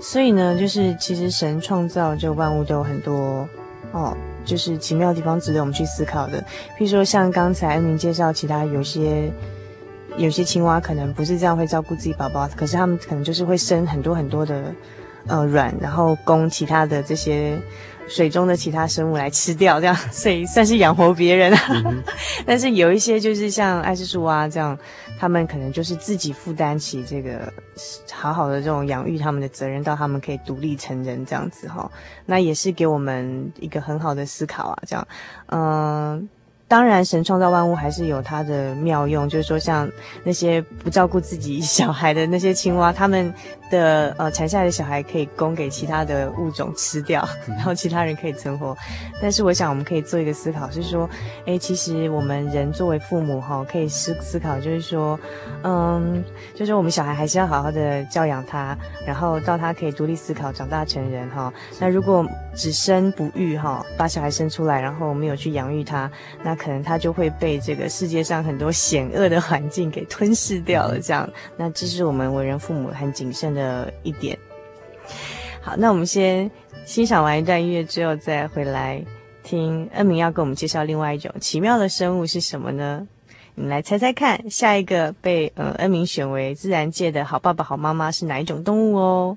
[0.00, 3.44] 所以呢，就是其实神创造这万物都有很多
[3.90, 6.40] 哦，就是奇妙的地方值得我们去思考的。
[6.78, 9.28] 譬如说，像刚才恩明介绍，其他有些
[10.16, 14.74] 有些青蛙可能不是这样会照顾自己宝宝，可是他们可能就是会生很多很多的
[15.26, 17.58] 呃卵，然后供其他的这些。
[18.08, 21.60] 水中的其他生物来吃掉，这样所以算是养活别人啊。
[21.86, 22.02] 嗯、
[22.44, 24.76] 但是有一些就是像爱之树蛙这样，
[25.16, 27.52] 他们可能就是自己负担起这个
[28.10, 31.88] 好好的这种养育他们的责任，到他们可以独立成人这样子哈。
[32.26, 35.06] 那也是给我们一个很好的思考啊，这样，
[35.46, 36.22] 嗯、呃。
[36.70, 39.90] 当然，神创造万物还是有它的妙用，就是说，像
[40.22, 43.34] 那些不照顾自己小孩的那些青蛙，他们
[43.70, 48.76] 的呃产下来的小孩可以供给其他的物种吃掉，然后其他人可以存活。
[49.22, 51.08] 但是，我想我们可以做一个思考，是说，
[51.46, 55.18] 哎，其实我们人作为父母哈，可以思思考，就是说，
[55.62, 56.22] 嗯，
[56.54, 61.52] 就是我们小孩还是要好好的教养他，然后到他可以独立思考、长大成人哈。
[61.78, 66.10] 那如果只生不育哈，把小孩生出来，然后没有去养育他，
[66.42, 70.98] 那可能他就会被这个世界上很多险恶的环境给吞噬掉了。
[70.98, 74.38] 这样，那这是我们为人父母很谨慎的的一点。
[75.60, 76.50] 好，那我们先
[76.86, 79.04] 欣赏完一段音乐之后，再回来
[79.42, 83.06] 听恩明要给我们介绍另外一种奇妙的生物是什么呢？
[83.54, 89.36] 你们来猜猜看，下一个被呃恩明选为自然界的好爸爸、好妈妈是哪一种动物哦？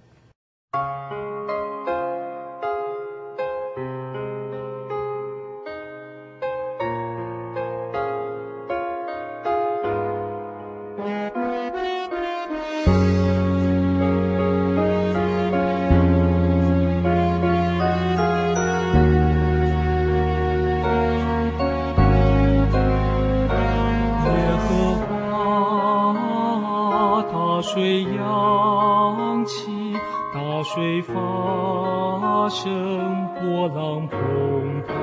[27.74, 29.94] 水扬起
[30.32, 34.94] 大水发生波浪澎湃。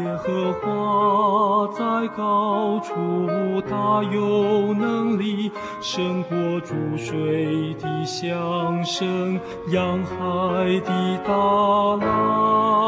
[0.00, 2.94] 耶和华在高处
[3.68, 5.52] 大有能力
[5.82, 11.34] 胜过注水的响声扬海的大
[11.96, 12.79] 浪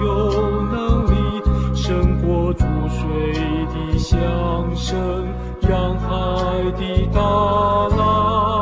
[0.00, 1.42] 有能力
[1.74, 3.32] 胜过煮水
[3.74, 4.16] 的响
[4.76, 5.26] 声
[5.68, 6.08] 扬海
[6.72, 7.20] 的大
[7.96, 8.61] 浪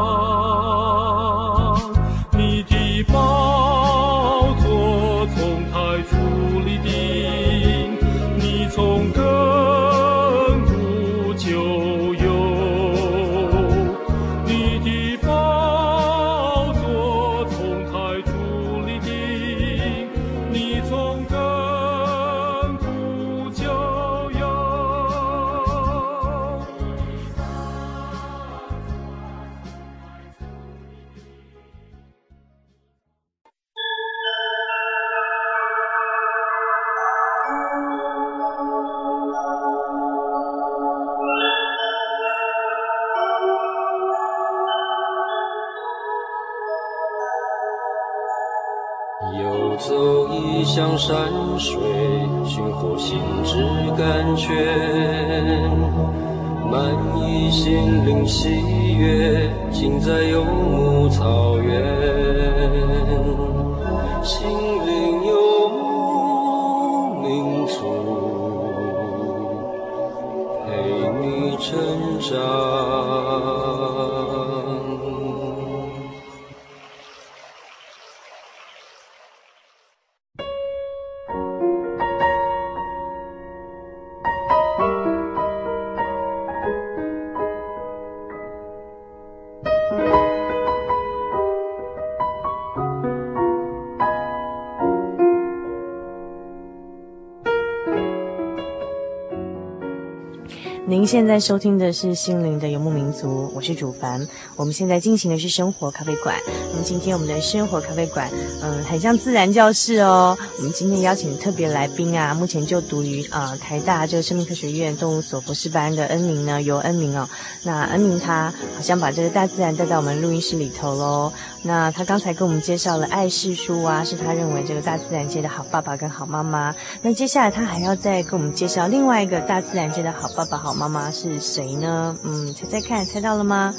[101.10, 104.24] 现在收听的是《心灵的游牧民族》，我是主凡。
[104.54, 106.36] 我们现在进行的是生活咖啡馆。
[106.70, 108.30] 那么今天我们的生活咖啡馆，
[108.62, 110.38] 嗯，很像自然教室哦。
[110.58, 117.28] 我们今天邀请特别来宾啊，目前就读于啊、呃、台大这个生命科学院动物所博士班的恩宁呢，由恩宁哦。
[117.64, 121.32] 那恩宁他好像把这个大自然带到我们录音室里头喽。
[121.62, 126.74] 那他刚才跟我们介绍了爱是书啊，是他认为这个大自然界的好爸爸跟好妈妈。
[127.02, 132.16] 那接下来他还要再跟我们介绍另外一个大自然界的好爸爸好妈妈是谁呢？
[132.24, 133.74] 嗯，猜猜看，猜到了吗？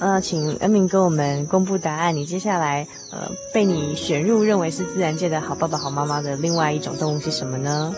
[0.00, 2.16] 呃，请恩明跟我们公布答案。
[2.16, 7.94] 你接下来呃被你选入认为是自然界的好爸爸好妈妈的另外一种动物是什么呢？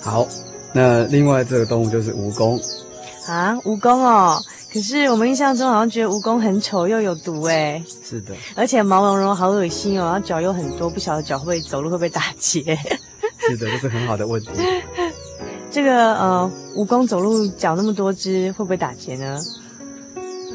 [0.00, 0.26] 好，
[0.72, 2.58] 那另外这个动物就是蜈蚣。
[3.26, 4.42] 啊，蜈蚣哦。
[4.72, 7.82] 可是我们印象中好像觉得蜈蚣很丑又有毒哎。
[8.04, 12.62] 是的，而且毛茸茸好恶心哦，然后脚又很多，不晓得脚会走路会不会打结？
[13.38, 14.50] 是的，这是很好的问题。
[15.70, 19.38] 这个呃，蜈蚣走路脚那么多只，会不会打结呢？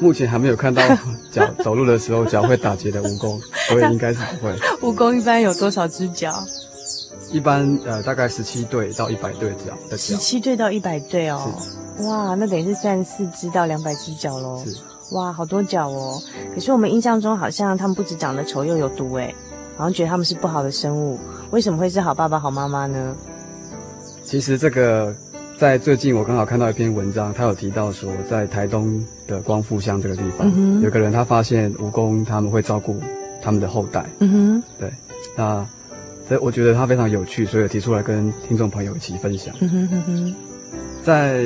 [0.02, 0.82] 目前还没有看到
[1.32, 3.40] 脚走路的时候脚会打结的蜈蚣，
[3.70, 4.54] 所以应该是不会。
[4.82, 6.44] 蜈蚣一般有多少只脚？
[7.32, 9.98] 一般呃，大概十七对到一百对脚的脚。
[9.98, 11.54] 十七对到一百对哦。
[12.00, 14.62] 哇，那等于是三十四只到两百只脚喽。
[14.66, 14.76] 是。
[15.16, 16.22] 哇，好多脚哦。
[16.54, 19.34] 可是我们印象中好像他们不止长得丑又有毒哎，
[19.78, 21.20] 好像觉得他们是不好的生物。
[21.52, 23.16] 为什么会是好爸爸好妈妈呢？
[24.24, 25.16] 其实这个
[25.58, 33.00] 在最近我刚好看到一篇文章，他有提到说，在台东的光复乡这个地方，嗯、有个人他发现蜈蚣他们会照顾
[33.42, 34.06] 他们的后代。
[34.20, 34.64] 嗯哼。
[34.80, 34.92] 对。
[35.38, 35.66] 那
[36.28, 39.54] 所以我觉得他非常有趣，所以提出来跟听众朋友一起分享。
[39.62, 40.36] 嗯哼哼哼。
[41.04, 41.46] 在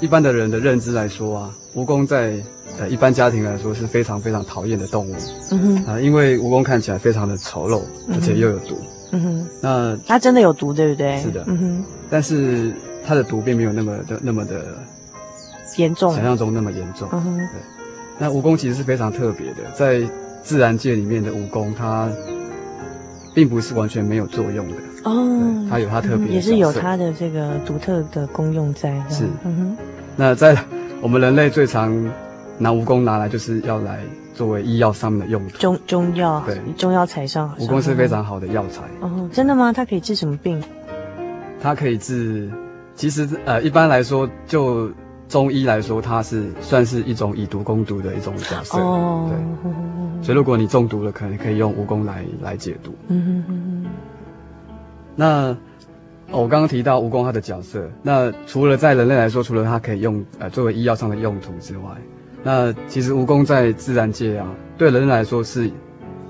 [0.00, 2.34] 一般的人的认知来说啊，蜈蚣在
[2.78, 5.14] 呃一般家庭来说是非常非常讨厌的动物。
[5.50, 7.82] 嗯哼啊，因为蜈蚣看起来非常的丑陋，
[8.12, 8.76] 而且又有毒。
[9.10, 11.18] 嗯哼，那它真的有毒，对不对？
[11.18, 11.44] 是的。
[11.46, 12.74] 嗯哼，但是
[13.04, 14.66] 它的毒并没有那么的那么的
[15.76, 17.08] 严重，想象中那么严重。
[17.12, 17.60] 嗯哼，对。
[18.18, 20.02] 那蜈蚣其实是非常特别的，在
[20.42, 22.08] 自然界里面的蜈蚣，它
[23.38, 24.74] 并不是完全没有作用的。
[25.04, 28.90] 哦，它有它特别、嗯，也是有它的这个独特的功用在。
[29.08, 29.76] 是，嗯哼。
[30.16, 30.58] 那在
[31.00, 31.94] 我们人类最常
[32.58, 34.00] 拿蜈蚣拿来，就是要来
[34.34, 35.56] 作为医药上面的用途。
[35.56, 37.54] 中中药，对，中药材上。
[37.60, 38.82] 蜈蚣是非常好的药材。
[39.02, 39.72] 哦，真的吗？
[39.72, 40.60] 它可以治什么病？
[41.62, 42.50] 它可以治，
[42.96, 44.90] 其实呃，一般来说，就
[45.28, 48.78] 中医来说，它是算是一种以毒攻毒的一种角色。
[48.78, 49.72] 哦，对。
[50.22, 52.94] 所以如果你中毒了，可能可以用蜈蚣来来解毒。
[53.08, 53.90] 嗯哼哼哼。
[55.16, 55.56] 那。
[56.30, 61.84] 哦，我刚刚提到蜈蚣它的角色，那除了在人类来说，除了它可以用呃作为医药上的用途之外，
[62.42, 64.46] 那其实蜈蚣在自然界啊，
[64.76, 65.70] 对人类来说是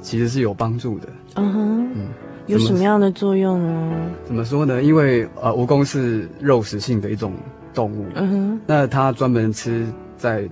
[0.00, 1.08] 其实是有帮助的。
[1.34, 2.06] 嗯哼，嗯，
[2.46, 3.92] 有什么样的作用呢？
[4.24, 4.80] 怎么说呢？
[4.84, 7.32] 因为呃蜈蚣是肉食性的一种
[7.74, 9.84] 动物，嗯哼，那它专门吃
[10.16, 10.48] 在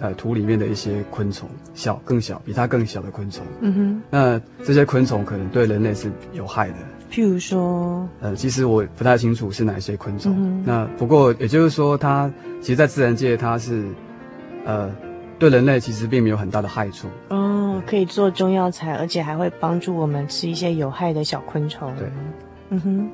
[0.00, 6.76] 呃土里面的一些昆虫，小更小比它更小的昆虫，嗯哼，那这些昆虫可能对人类是有害的。
[7.10, 10.34] 譬如说，呃，其实我不太清楚是哪些昆虫。
[10.36, 12.30] 嗯、那不过也就是说，它
[12.60, 13.86] 其实，在自然界，它是，
[14.66, 14.94] 呃，
[15.38, 17.08] 对人类其实并没有很大的害处。
[17.30, 21.90] 哦，可以做中药材，而且还会帮助我们吃一些有害的小昆虫。
[21.96, 22.06] 对，
[22.68, 23.10] 嗯哼。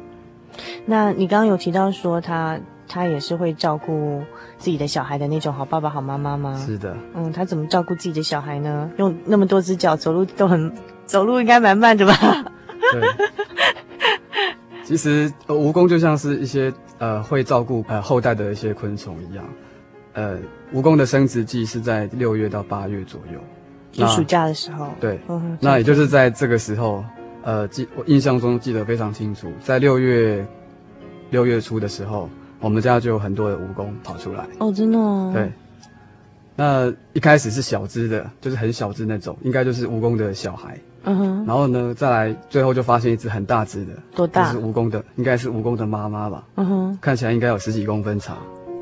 [0.84, 2.58] 那你刚刚有提到说，它
[2.88, 4.22] 它也是会照顾
[4.58, 6.62] 自己的小孩的那种好爸爸、好妈妈吗？
[6.66, 6.96] 是的。
[7.14, 8.90] 嗯，他怎么照顾自己的小孩呢？
[8.98, 10.72] 用那么多只脚走路都很，
[11.06, 12.14] 走路应该蛮慢的吧？
[12.92, 13.02] 对。
[14.84, 19.42] 其实，蜈蚣就像是一些呃会照顾呃后代的一些昆虫一样，
[20.12, 20.36] 呃，
[20.74, 23.40] 蜈蚣的生殖季是在六月到八月左右，
[23.92, 24.88] 就暑假的时候。
[25.00, 27.02] 对，嗯、那也就是在这个时候，
[27.42, 30.46] 呃，记我印象中记得非常清楚，在六月
[31.30, 32.28] 六月初的时候，
[32.64, 34.46] 我们家就有很多的蜈蚣跑出来。
[34.58, 35.30] 哦，真的、哦。
[35.34, 35.52] 对，
[36.56, 40.78] 那一开始是小只的，就是很小只那种，应该就是蜈蚣的小孩。
[41.02, 44.50] 嗯哼，然后呢，再来最后就发现一只很大只的，多大？
[44.50, 46.42] 就是蜈蚣的，应该是蜈蚣的妈妈吧？
[46.54, 48.38] 嗯哼，看起来应该有十几公分长。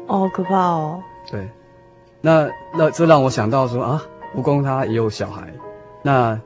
[0.06, 1.02] 哦，好可怕哦。
[1.28, 1.48] 对，
[2.20, 4.00] 那那这让我想到说啊，
[4.36, 5.52] 蜈蚣它也有小孩，
[6.04, 6.40] 那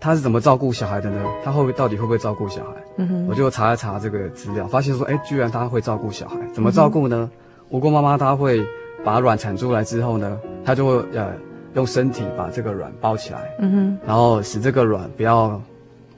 [0.00, 1.22] 它是怎么照顾小孩的呢？
[1.44, 2.70] 他会到底会不会照顾小孩？
[2.96, 7.30] 嗯哼，我就查一查这个资料，发现说，哎，居然他会照顾小孩，怎么照顾呢？
[7.70, 8.66] 蜈蚣妈妈它会
[9.04, 11.32] 把卵产出来之后呢，它就会呃
[11.74, 15.60] 用身体把这个卵包起来，嗯哼，然后使这个卵不要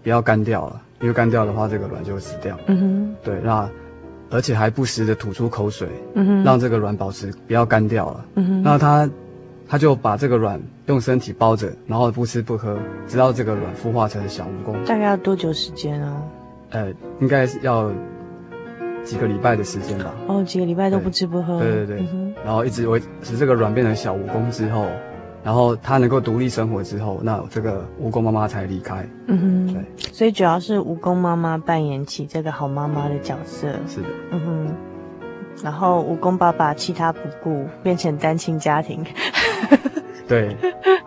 [0.03, 2.57] 不要干掉了，因为干掉的话，这个卵就会死掉。
[2.67, 3.69] 嗯哼，对，那
[4.31, 8.25] 而且还不时的吐出口水，嗯哼，让这个卵保持不要干掉了。
[8.37, 9.09] 嗯哼，那它
[9.73, 14.85] 它就把这个卵用身体包着，然后不吃不喝，直到这个卵孵化成小蜈蚣。
[14.85, 16.23] 大概要多久时间啊？
[16.73, 17.91] 呃，应该是要
[19.03, 20.13] 几个礼拜的时间吧。
[20.27, 21.59] 哦，几个礼拜都不吃不喝。
[21.59, 24.85] 对对对，嗯然后一直维持这个卵变成小蜈蚣之后，
[25.43, 29.09] 然后它能够独立生活之后，那这个蜈蚣妈妈才离开。
[29.29, 33.69] 嗯哼，对，所以主要是蜈蚣妈妈扮演起这个好妈妈的角色。
[33.89, 34.75] 是的，嗯哼，
[35.65, 39.03] 然后蜈蚣爸爸弃她不顾，变成单亲家庭。
[40.29, 40.57] 对，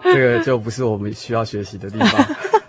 [0.04, 2.26] 这个就不是我们需要学习的地方。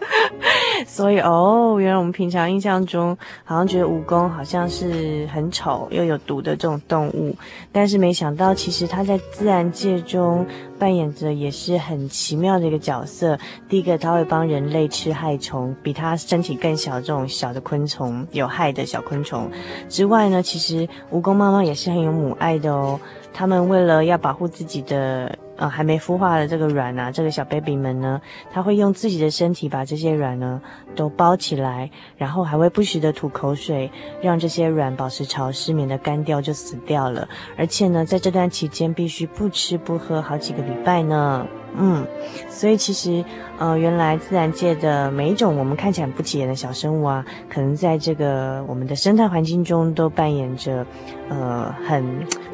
[0.96, 7.36] 所以哦，原来我们平常印象中好像觉得蜈蚣好像是很丑又有毒的这种动物，
[7.70, 10.46] 但是没想到其实它在自然界中
[10.78, 13.38] 扮演着也是很奇妙的一个角色。
[13.68, 19.50] 第一个，它会帮人类吃害虫，比它身体更小的这种小的昆虫，有害的小昆虫
[19.90, 22.98] 之外呢，其实蜈蚣妈妈也是很有母爱的哦。
[23.34, 25.36] 他们为了要保护自己的。
[25.58, 28.20] 呃，还没孵化的这个卵啊，这个小 baby 们呢，
[28.52, 30.60] 他会用自己的身体把这些卵呢
[30.94, 33.90] 都包起来，然后还会不时的吐口水，
[34.22, 37.28] 让这些软宝石潮湿，免得干掉就死掉了。
[37.58, 41.46] 而且呢，在这段期间必须不吃不喝好几个礼拜呢。
[41.78, 42.06] 嗯，
[42.48, 43.24] 所以其实，
[43.58, 50.86] 呃，原来自然界的每一种我们看起来很不起眼的小生物啊，可能在这个我们的生态环境中都扮演着，
[51.28, 52.04] 呃，很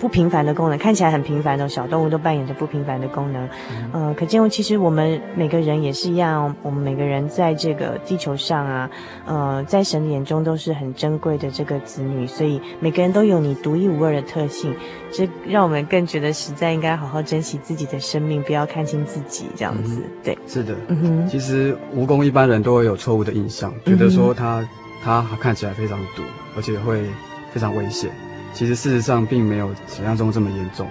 [0.00, 0.78] 不平凡的功能。
[0.78, 3.48] 看起来很平凡的小动物都扮演着不平凡的功能。
[3.92, 8.90] 呃，可见其实我们每个人也是一样，我们每个人在这个地球上啊，
[9.26, 14.74] 呃，在神眼中都是很珍贵的这个子女，所以每个人都有你独一无二的特性，
[15.12, 21.28] 这让我们更觉得实在应该好好珍惜自己的生命，不要看清自己这样子，嗯、对，是的，嗯哼。
[21.28, 24.66] 其实蜈蚣一般人都会有错误的印象，觉得说它
[25.04, 26.22] 它看起来非常毒，
[26.56, 27.04] 而且会
[27.52, 28.10] 非常危险。
[28.54, 30.86] 其实事实上并没有想象中这么严重，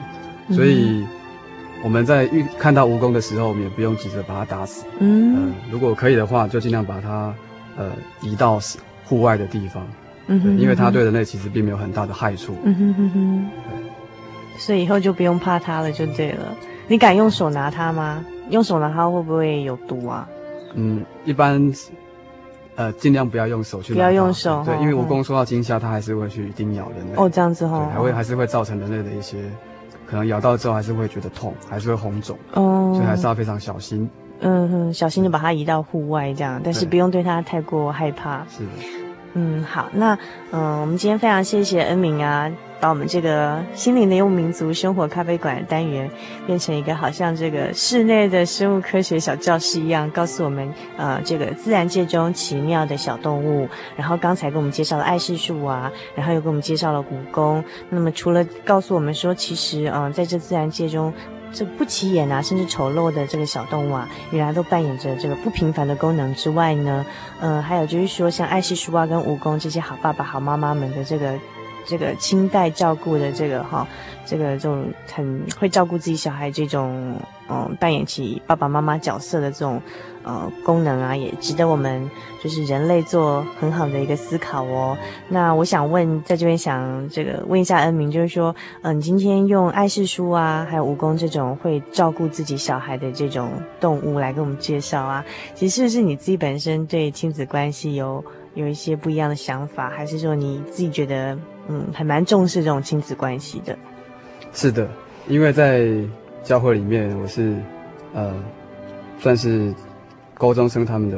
[0.56, 1.04] 所以
[1.84, 4.86] 我们在遇看到蜈蚣的时候，我们也不用急着把它打死。
[5.00, 7.34] 嗯、呃，如果可以的话，就尽量把它
[7.78, 7.92] 呃
[8.22, 8.60] 移到
[9.06, 9.88] 户外的地方。
[10.28, 12.56] 嗯哼，因为它对人类其实并没有很大的害处。
[12.64, 13.92] 嗯哼哼哼，对。
[14.58, 16.56] 所以以后就不用怕它了，就对了。
[16.92, 18.22] 你敢用手拿它吗？
[18.50, 20.28] 用手拿它会不会有毒啊？
[20.74, 21.74] 嗯，一般，
[22.76, 23.96] 呃，尽量不要用手去拿。
[23.96, 27.14] 不要用手，对，因为蜈蚣受到惊吓，它还是会去叮咬人类。
[27.16, 27.86] 哦，这样子哈。
[27.86, 29.38] 对，还会还是会造成人类的一些，
[30.06, 32.38] 可能咬到之后还是会觉得痛，还是会红肿。
[32.56, 32.92] 哦。
[32.94, 34.10] 所以还是要非常小心。
[34.42, 38.46] 嗯哼，小心的把它移到户外这样，但是不用对它太过害怕。
[38.50, 39.01] 是的。
[39.34, 40.18] 嗯，好，那
[40.52, 42.52] 嗯、我们今天非常谢谢恩铭啊。
[42.82, 46.10] 把我们这个心灵的游牧民族生活咖啡馆的单元
[46.48, 50.68] 变成一个好像这个室内的生物科学小教室一样，告诉我们
[50.98, 53.70] 呃这个自然界中奇妙的小动物。
[53.96, 57.64] 然后刚才给我们介绍了爱氏树啊，然后又给我们介绍了蜈蚣。
[57.92, 61.14] 那么除了告诉我们说，其实嗯、在这自然界中
[61.54, 67.06] 这不起眼啊，甚至丑陋的这个小动物啊，原来都扮演着这个不平凡的功能之外呢，
[67.40, 71.38] 呃还有就是说像爱惜书啊跟蜈蚣这些好爸爸好妈妈们的这个。
[71.86, 73.88] 这个亲代照顾的这个哈，
[74.26, 77.16] 这个这种很会照顾自己小孩这种，
[77.50, 79.82] 嗯，扮演起爸爸妈妈角色的这种，
[80.24, 82.10] 呃，功能啊，也值得我们
[82.42, 84.98] 就是人类做很好的一个思考哦。
[85.28, 95.26] 那我想问，在这边想这个问一下恩铭，就是说，嗯，你今天用爱氏树啊，还有蜈蚣这种会照顾自己小孩的这种动物来给我们介绍啊，
[95.56, 98.24] 其实是不是你自己本身对亲子关系有
[98.54, 101.38] 有一些不一样的想法，还是说你自己觉得？
[101.72, 103.78] 嗯，还蛮重视这种亲子关系的。
[104.54, 104.86] 是的，
[105.28, 105.88] 因为在
[106.44, 107.56] 教会里面，我是
[108.14, 108.34] 呃，
[109.20, 109.74] 算是
[110.34, 111.18] 高中生他们的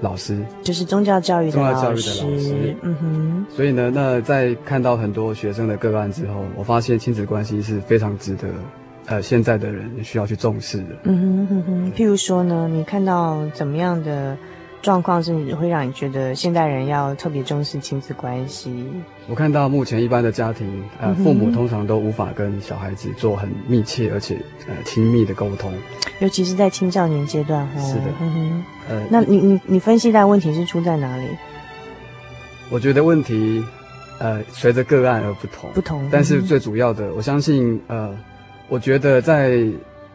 [0.00, 1.74] 老师，就是宗教教育的老师。
[1.74, 3.46] 宗教教育的老师，嗯哼。
[3.50, 8.48] 所以呢，那在看到很多学生的个案之后，我发现亲子关系是非常值得
[9.06, 10.96] 呃现在的人需要去重视的。
[11.04, 11.92] 嗯哼哼哼。
[11.92, 14.36] 譬如说呢，你看到怎么样的
[14.86, 18.72] 状况是会让你觉得现代人要特别重视亲子关系？
[19.26, 20.64] 我看到目前一般的家庭，
[21.00, 24.36] 呃，父母通常都无法跟小孩子做很密切而且
[24.68, 25.72] 呃亲密的沟通，
[26.20, 27.64] 尤其是在青少年阶段。
[27.76, 31.24] 哦，是的，嗯哼，呃，那你你你分析的问题是出在哪里？
[32.70, 33.64] 我觉得问题，
[34.20, 36.08] 呃，随着个案而不同，不同。
[36.12, 38.16] 但是最主要的，我相信，呃，
[38.68, 39.66] 我觉得在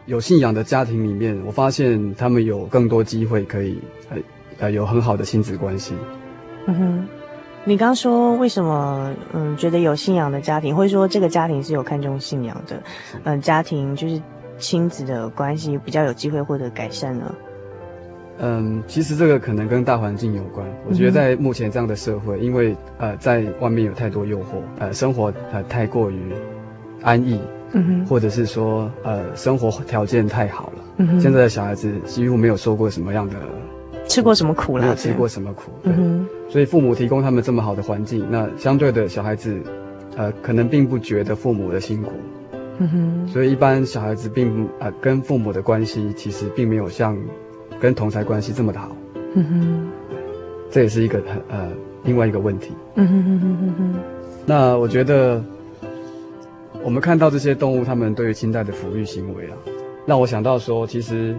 [0.06, 4.16] 有信仰的家庭里面，我发现他们有更多机会可以，呃。
[4.62, 5.92] 呃，有很好的亲子关系。
[6.66, 7.08] 嗯哼，
[7.64, 12.80] 你刚说为什么嗯觉得有信仰的家庭，或者说这个家庭是有看重信仰的，
[13.24, 14.22] 嗯，家庭就是
[14.58, 17.34] 亲子的关系比较有机会获得改善呢？
[18.38, 20.64] 嗯，其实这个可能跟大环境有关。
[20.88, 26.32] 我觉得在目前这样的社会，嗯、因为呃在外面有太多诱惑，呃生活呃太过于
[27.02, 27.40] 安逸，
[27.72, 33.34] 嗯哼，或者是说呃生活条件太好了，嗯哼，现在的小孩子几乎没有受过什么样的。
[34.08, 34.82] 吃过什么苦了？
[34.82, 35.92] 没有吃过什么苦，对。
[35.96, 39.58] 嗯、所以父母提供他们这么好的环境，那相对的小孩子，
[40.16, 42.12] 呃，可能并不觉得父母的辛苦。
[42.78, 43.28] 嗯哼。
[43.28, 47.16] 所以一般小孩子并不呃跟父母的关系其实并没有像
[47.80, 48.94] 跟同才关系这么的好。
[49.34, 49.88] 嗯哼。
[50.70, 51.70] 这也是一个很呃
[52.02, 52.72] 另外一个问题。
[52.96, 53.94] 嗯哼哼哼哼哼。
[54.44, 55.42] 那我觉得
[56.82, 59.56] 我们看到这些动物，他们对于亲代的抚育行为啊，
[60.04, 61.34] 让我想到说，其实。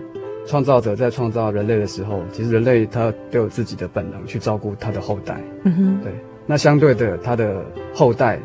[0.45, 5.39] 创造者在创造人类的时候，其实人类他都有自己的本能去照顾他的后代。
[5.63, 6.11] 嗯哼，对。
[6.45, 7.63] 那相对的，他的
[7.93, 8.37] 后代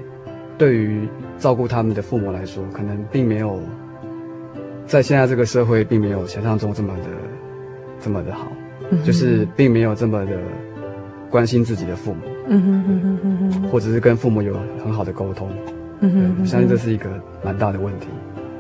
[0.56, 3.58] 对于照顾他们的父母来说，可能并没有
[4.86, 7.04] 在现在这个社会，并没有想象中这么的
[8.00, 8.46] 这么的好。
[8.90, 10.38] 嗯，就是并没有这么的
[11.28, 12.20] 关心自己的父母。
[12.46, 15.50] 嗯哼哼哼哼哼，或者是跟父母有很好的沟通。
[16.00, 17.10] 嗯哼，我相信这是一个
[17.44, 18.06] 蛮大的问题。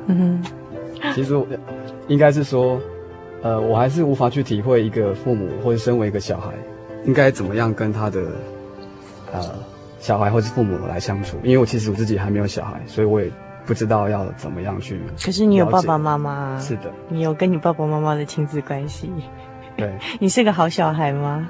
[0.08, 1.34] 嗯哼，其实
[2.08, 2.80] 应该是说。
[3.42, 6.52] 呃，我还是无法去体会一个父母或者身为一个小孩，
[7.04, 8.20] 应该怎么样跟他的
[9.32, 9.40] 呃
[10.00, 11.36] 小孩或是父母来相处。
[11.42, 13.30] 因为我其实我自己还没有小孩，所以我也
[13.64, 15.00] 不知道要怎么样去。
[15.24, 19.10] 可是你有爸爸妈妈，是的，你有跟你爸爸妈妈的亲子关系。
[19.76, 21.48] 对， 你是个好小孩吗？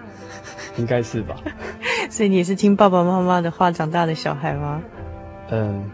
[0.77, 1.37] 应该是吧。
[2.11, 4.83] 所以你也是听爸爸妈妈的话长大的小孩吗？
[5.51, 5.91] 嗯。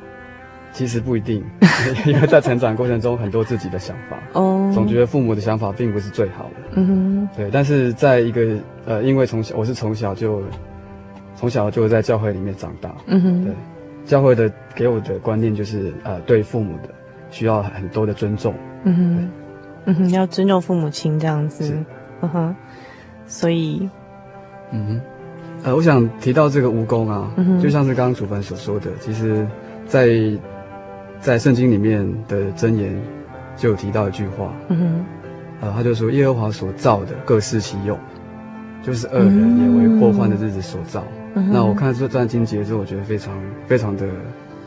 [0.74, 1.42] 其实不一定，
[2.04, 7.48] 因为在成长过程中很多自己的想法，哦，总觉得父母的想法并不是最好的，嗯哼，对。
[7.52, 10.42] 但是在一个呃，因为从小我是从小就
[11.36, 13.54] 从小就在教会里面长大，嗯哼，对，
[14.04, 16.88] 教会的给我的观念就是呃，对父母的
[17.30, 18.52] 需要很多的尊重，
[18.82, 19.30] 嗯哼，
[19.86, 21.72] 嗯哼，要尊重父母亲这样子，
[22.20, 22.56] 嗯哼，
[23.26, 23.88] 所以，
[24.72, 25.00] 嗯哼，
[25.66, 29.46] 呃，我想提到这个蜈蚣啊，嗯，就像是刚刚主凡所说的，其实，
[29.86, 30.08] 在
[31.24, 32.94] 在圣经里面的箴言
[33.56, 35.04] 就有提到一句话，嗯哼，
[35.62, 37.98] 呃，他就说耶和华所造的各适其用，
[38.82, 41.02] 就是恶人也为祸患的日子所造。
[41.34, 43.34] 嗯、那我看这段经节之后，我觉得非常
[43.66, 44.06] 非常的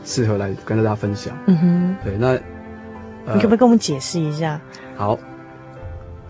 [0.04, 1.32] 适合来跟大家分享。
[1.46, 2.30] 嗯哼，对，那、
[3.26, 4.60] 呃、你可不可以跟我们解释一下？
[4.96, 5.16] 好。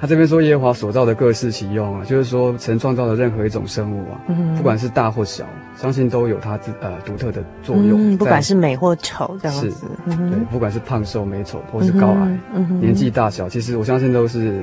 [0.01, 5.45] 他这边说耶和华所造的各适其用啊，就是说神创造的任何一种生物啊，嗯、不管是大或小，
[5.81, 8.12] 相信都有它自呃独特的作用。
[8.12, 9.72] 嗯、不管是美或丑这样子，
[10.07, 10.14] 对，
[10.51, 14.62] 不管是胖瘦美丑或是高矮，嗯、年纪大小，其实我相信都是，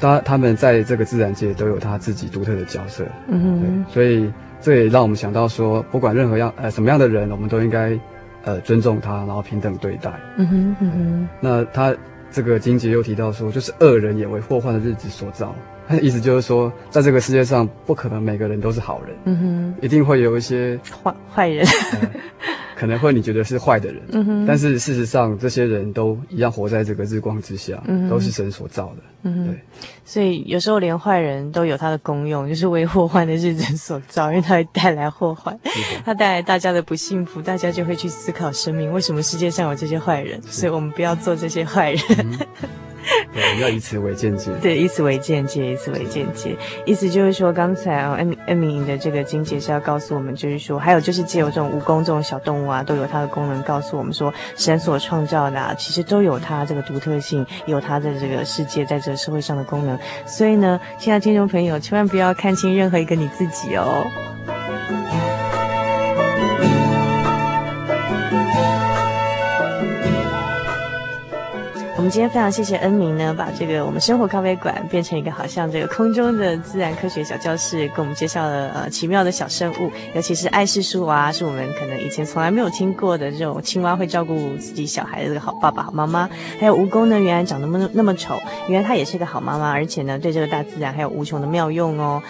[0.00, 3.04] 他他们在这个自然界都有他自己独特的角色。
[3.28, 7.98] 嗯哼，对，所以这也让我们想到说，不管任何样呃什么样的人，我们都应该
[8.42, 10.12] 呃尊重他，然后平等对待。
[10.36, 11.94] 嗯哼，嗯哼，那他。
[12.38, 15.52] 这个经节又提到说，就是恶人也为祸患的日子所造。
[15.88, 21.66] 他的意思就是说，在这个世界上，不可能每个人都是好人，嗯哼，一定会有一些坏坏人。
[21.66, 22.08] 呃
[22.78, 29.60] 可能会你觉得是坏的人，但是事实上这些人都一样活在这个日光之下，嗯，都是神所造的，嗯，对。
[30.04, 42.38] 所以有时候连坏人都有他的功用，就是为祸患的日子所造，因为他会带来祸患，是的，他带来大家的不幸福，大家就会去思考生命为什么世界上有这些坏人，所以我们不要做这些坏人。
[43.08, 44.50] 嗯 对，要以此为鉴戒。
[44.60, 46.56] 对，以此为鉴戒，以此为鉴戒。
[46.84, 59.98] 意思就是说，刚才啊，恩恩明的这个经节是要告诉我们，就是说，还有就是借由这种蜈蚣这种小动物啊，都有它的功能，告诉我们说，神所创造的啊，其实都有它这个独特性，有它的这个世界在这个社会上的功能。
[60.26, 64.06] 所以呢，亲爱的听众朋友，千万不要看轻任何一个你自己哦。
[71.98, 86.30] 我们今天非常谢谢恩明呢，把这个我们生活咖啡馆变成一个好像这个空中的自然科学小教室，给我们介绍了呃奇妙的小生物，尤其是爱氏树蛙，是我们可能以前从来没有听过的这种青蛙会照顾自己小孩的这个好爸爸、好妈妈。
[86.60, 88.38] 还有蜈蚣呢，原来长得那么那么丑，
[88.68, 92.22] 原来它也是一个好妈妈，而且呢，对这个大自然还有无穷的妙用哦。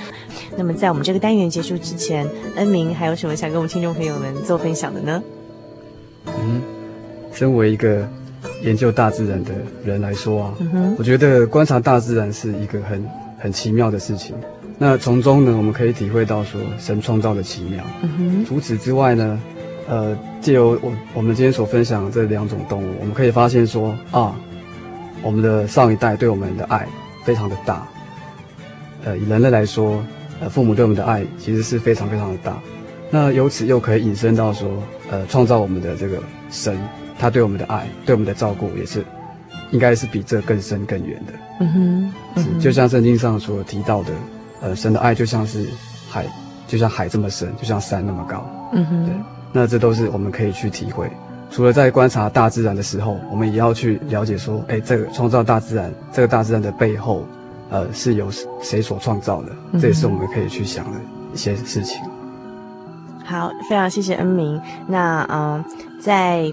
[0.56, 5.22] 那么在我们这个单元结束之前，恩明还有什么想跟我们听众朋友们做分享的呢？
[6.24, 6.62] 嗯，
[7.34, 8.08] 身为一个
[8.62, 9.52] 研究大自然的
[9.84, 13.04] 人来说啊，嗯，我觉得观察大自然是一个很
[13.38, 14.34] 很奇妙的事情。
[14.78, 17.84] 那从中呢，我们可以体会到说神创造的奇妙。
[18.02, 19.40] 嗯，除此之外呢，
[19.88, 24.34] 呃，借由我我们今天所分享的这两种动物，我们可以发现说啊，
[25.22, 26.86] 我们的上一代对我们的爱
[27.24, 27.86] 非常的大。
[29.04, 30.02] 呃，以人类来说，
[30.40, 32.56] 呃，父母对我们的爱其实是非常非常的大。
[33.10, 34.68] 那由此又可以引申到说，
[35.10, 36.78] 呃，创造我们的这个神，
[37.18, 39.04] 他对我们的爱，对我们的照顾也是，
[39.70, 41.32] 应该是比这更深更远的。
[41.60, 44.12] 嗯哼，嗯哼，就像圣经上所提到的，
[44.62, 45.66] 呃，神的爱就像是
[46.08, 46.24] 海，
[46.66, 48.46] 就像海这么深，就像山那么高。
[48.72, 49.14] 嗯哼，对，
[49.52, 51.10] 那这都是我们可以去体会。
[51.50, 57.26] 除了在观察大自然的时候，我们也要去了解说，哎，这个创造大自然，这个大自然的背后，
[57.70, 59.52] 呃，是由谁所创造的？
[59.72, 61.00] 嗯，这也是我们可以去想的
[61.34, 61.98] 一些事情。
[63.24, 64.60] 好，非常谢谢恩明。
[64.86, 65.64] 那嗯、呃，
[66.00, 66.52] 在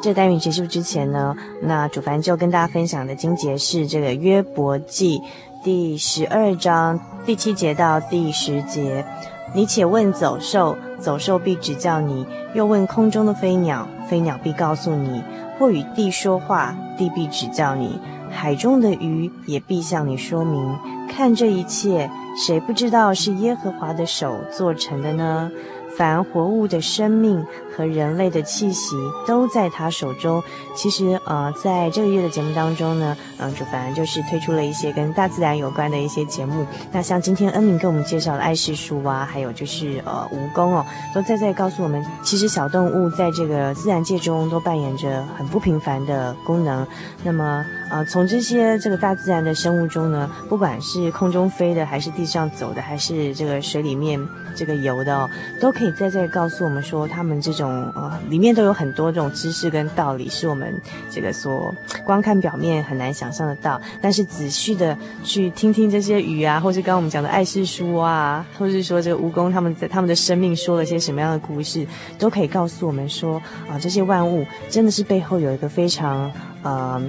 [0.00, 5.20] 这单元结束之前呢，那主凡就跟大家分享的经节是这个约伯记
[5.64, 9.04] 第十二章第七节到第十节。
[9.52, 12.24] 你且问走兽，走兽必指教你；
[12.54, 15.20] 又问空中的飞鸟，飞鸟必告诉你；
[15.58, 17.98] 或与地说话，地必指教你；
[18.30, 20.78] 海中的鱼也必向你说明。
[21.08, 25.50] 看这一切，谁不知道是耶和华的手做成的呢？
[25.96, 27.44] 凡活物的生命
[27.78, 30.42] 和人类的气息都在他手中。
[30.74, 36.66] 其实，呃，在这个月的节目当中呢，嗯、呃，主凡就是推出了一些跟大自然有关的一些节目。
[36.92, 46.86] 那像今天恩明给我们介绍的爱氏树啊，还有就是呃蜈蚣哦，都在在告诉我们，其实小动物在这个自然界中都扮演着很不平凡的功能。
[47.24, 54.20] 那么，呃，从这些这个大自然的生物中呢，不管是空中飞的，还是地上走的，还是这个水里面
[54.54, 55.28] 这个游的哦，
[55.60, 55.88] 都可以。
[55.98, 60.74] 在这告诉我们说，他们这种呃，里面都有很多这种知识跟道理，是我们
[61.10, 63.80] 这个所光看表面很难想象得到。
[64.00, 71.86] 但是仔细的去听听这些鱼啊，或是刚刚我们讲的爱氏书啊，或是说这个蜈蚣他们在他们的生命说了些什么样的故事，
[72.18, 76.30] 都可以告诉我们说啊、这些万物真的是背后有一个非常
[76.62, 77.02] 呃。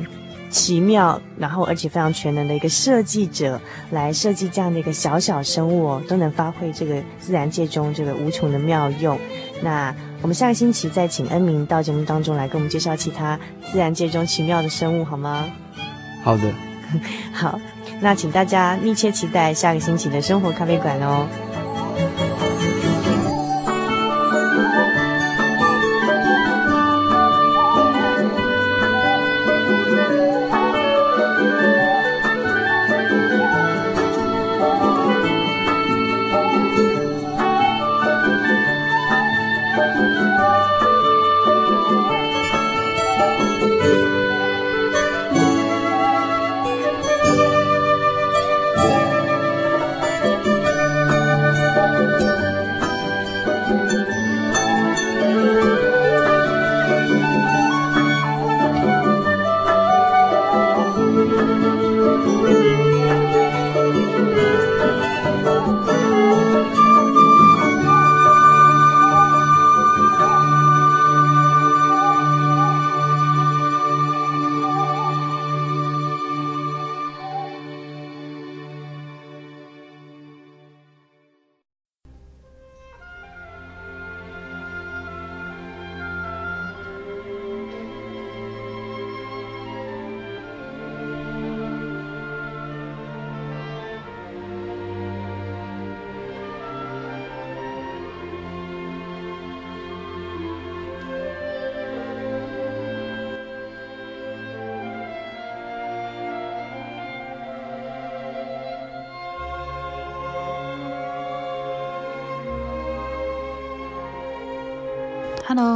[0.52, 9.16] 奇妙，然后而且非常全能的一个设计者来设计这样的一个小小生物哦，都能发挥这个自然界中这个无穷的妙用。
[9.62, 13.40] 那我们下个星期再请恩明到节目当中来给我们介绍其他
[13.72, 15.46] 自然界中奇妙的生物，好吗？
[16.24, 16.54] 好的，
[17.32, 17.60] 好，
[18.02, 21.26] 那请大家密切期待下个星期的生活咖啡馆哦。